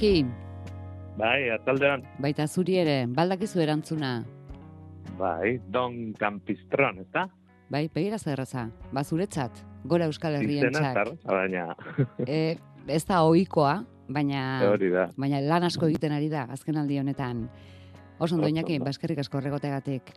[0.00, 0.24] Iñaki,
[1.18, 2.02] Bai, ataldean.
[2.18, 4.24] baita zuri ere, baldakizu erantzuna.
[5.18, 7.26] Bai, Don Campistron, ezta?
[7.68, 9.52] Bai, begira zerraza, bazuretzat,
[9.84, 10.94] gora Euskal Herrientzat.
[10.94, 11.76] zarra, baina
[12.26, 12.56] E,
[12.88, 15.10] ez da ohikoa, baina da.
[15.16, 17.50] baina lan asko egiten ari da azken aldi honetan.
[18.18, 20.14] Oso ondo Iñaki, baskerrik asko horregotegatik.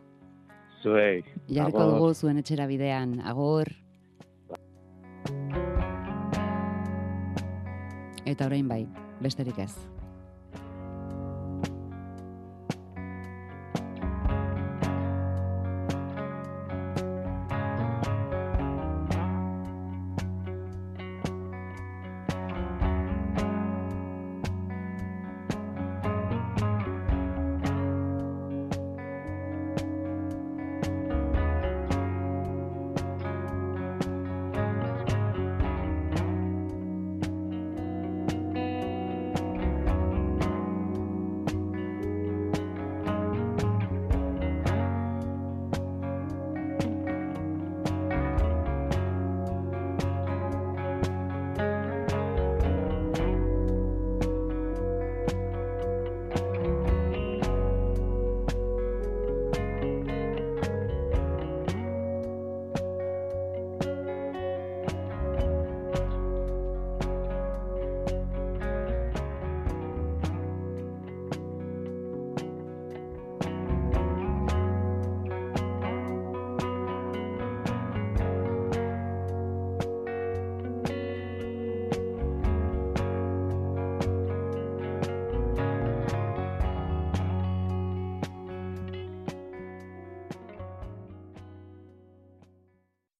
[0.81, 1.23] Zuei.
[1.49, 3.19] Jarriko dugu zuen etxera bidean.
[3.19, 3.67] Agor.
[8.25, 8.85] Eta orain bai,
[9.23, 10.02] besterik ez.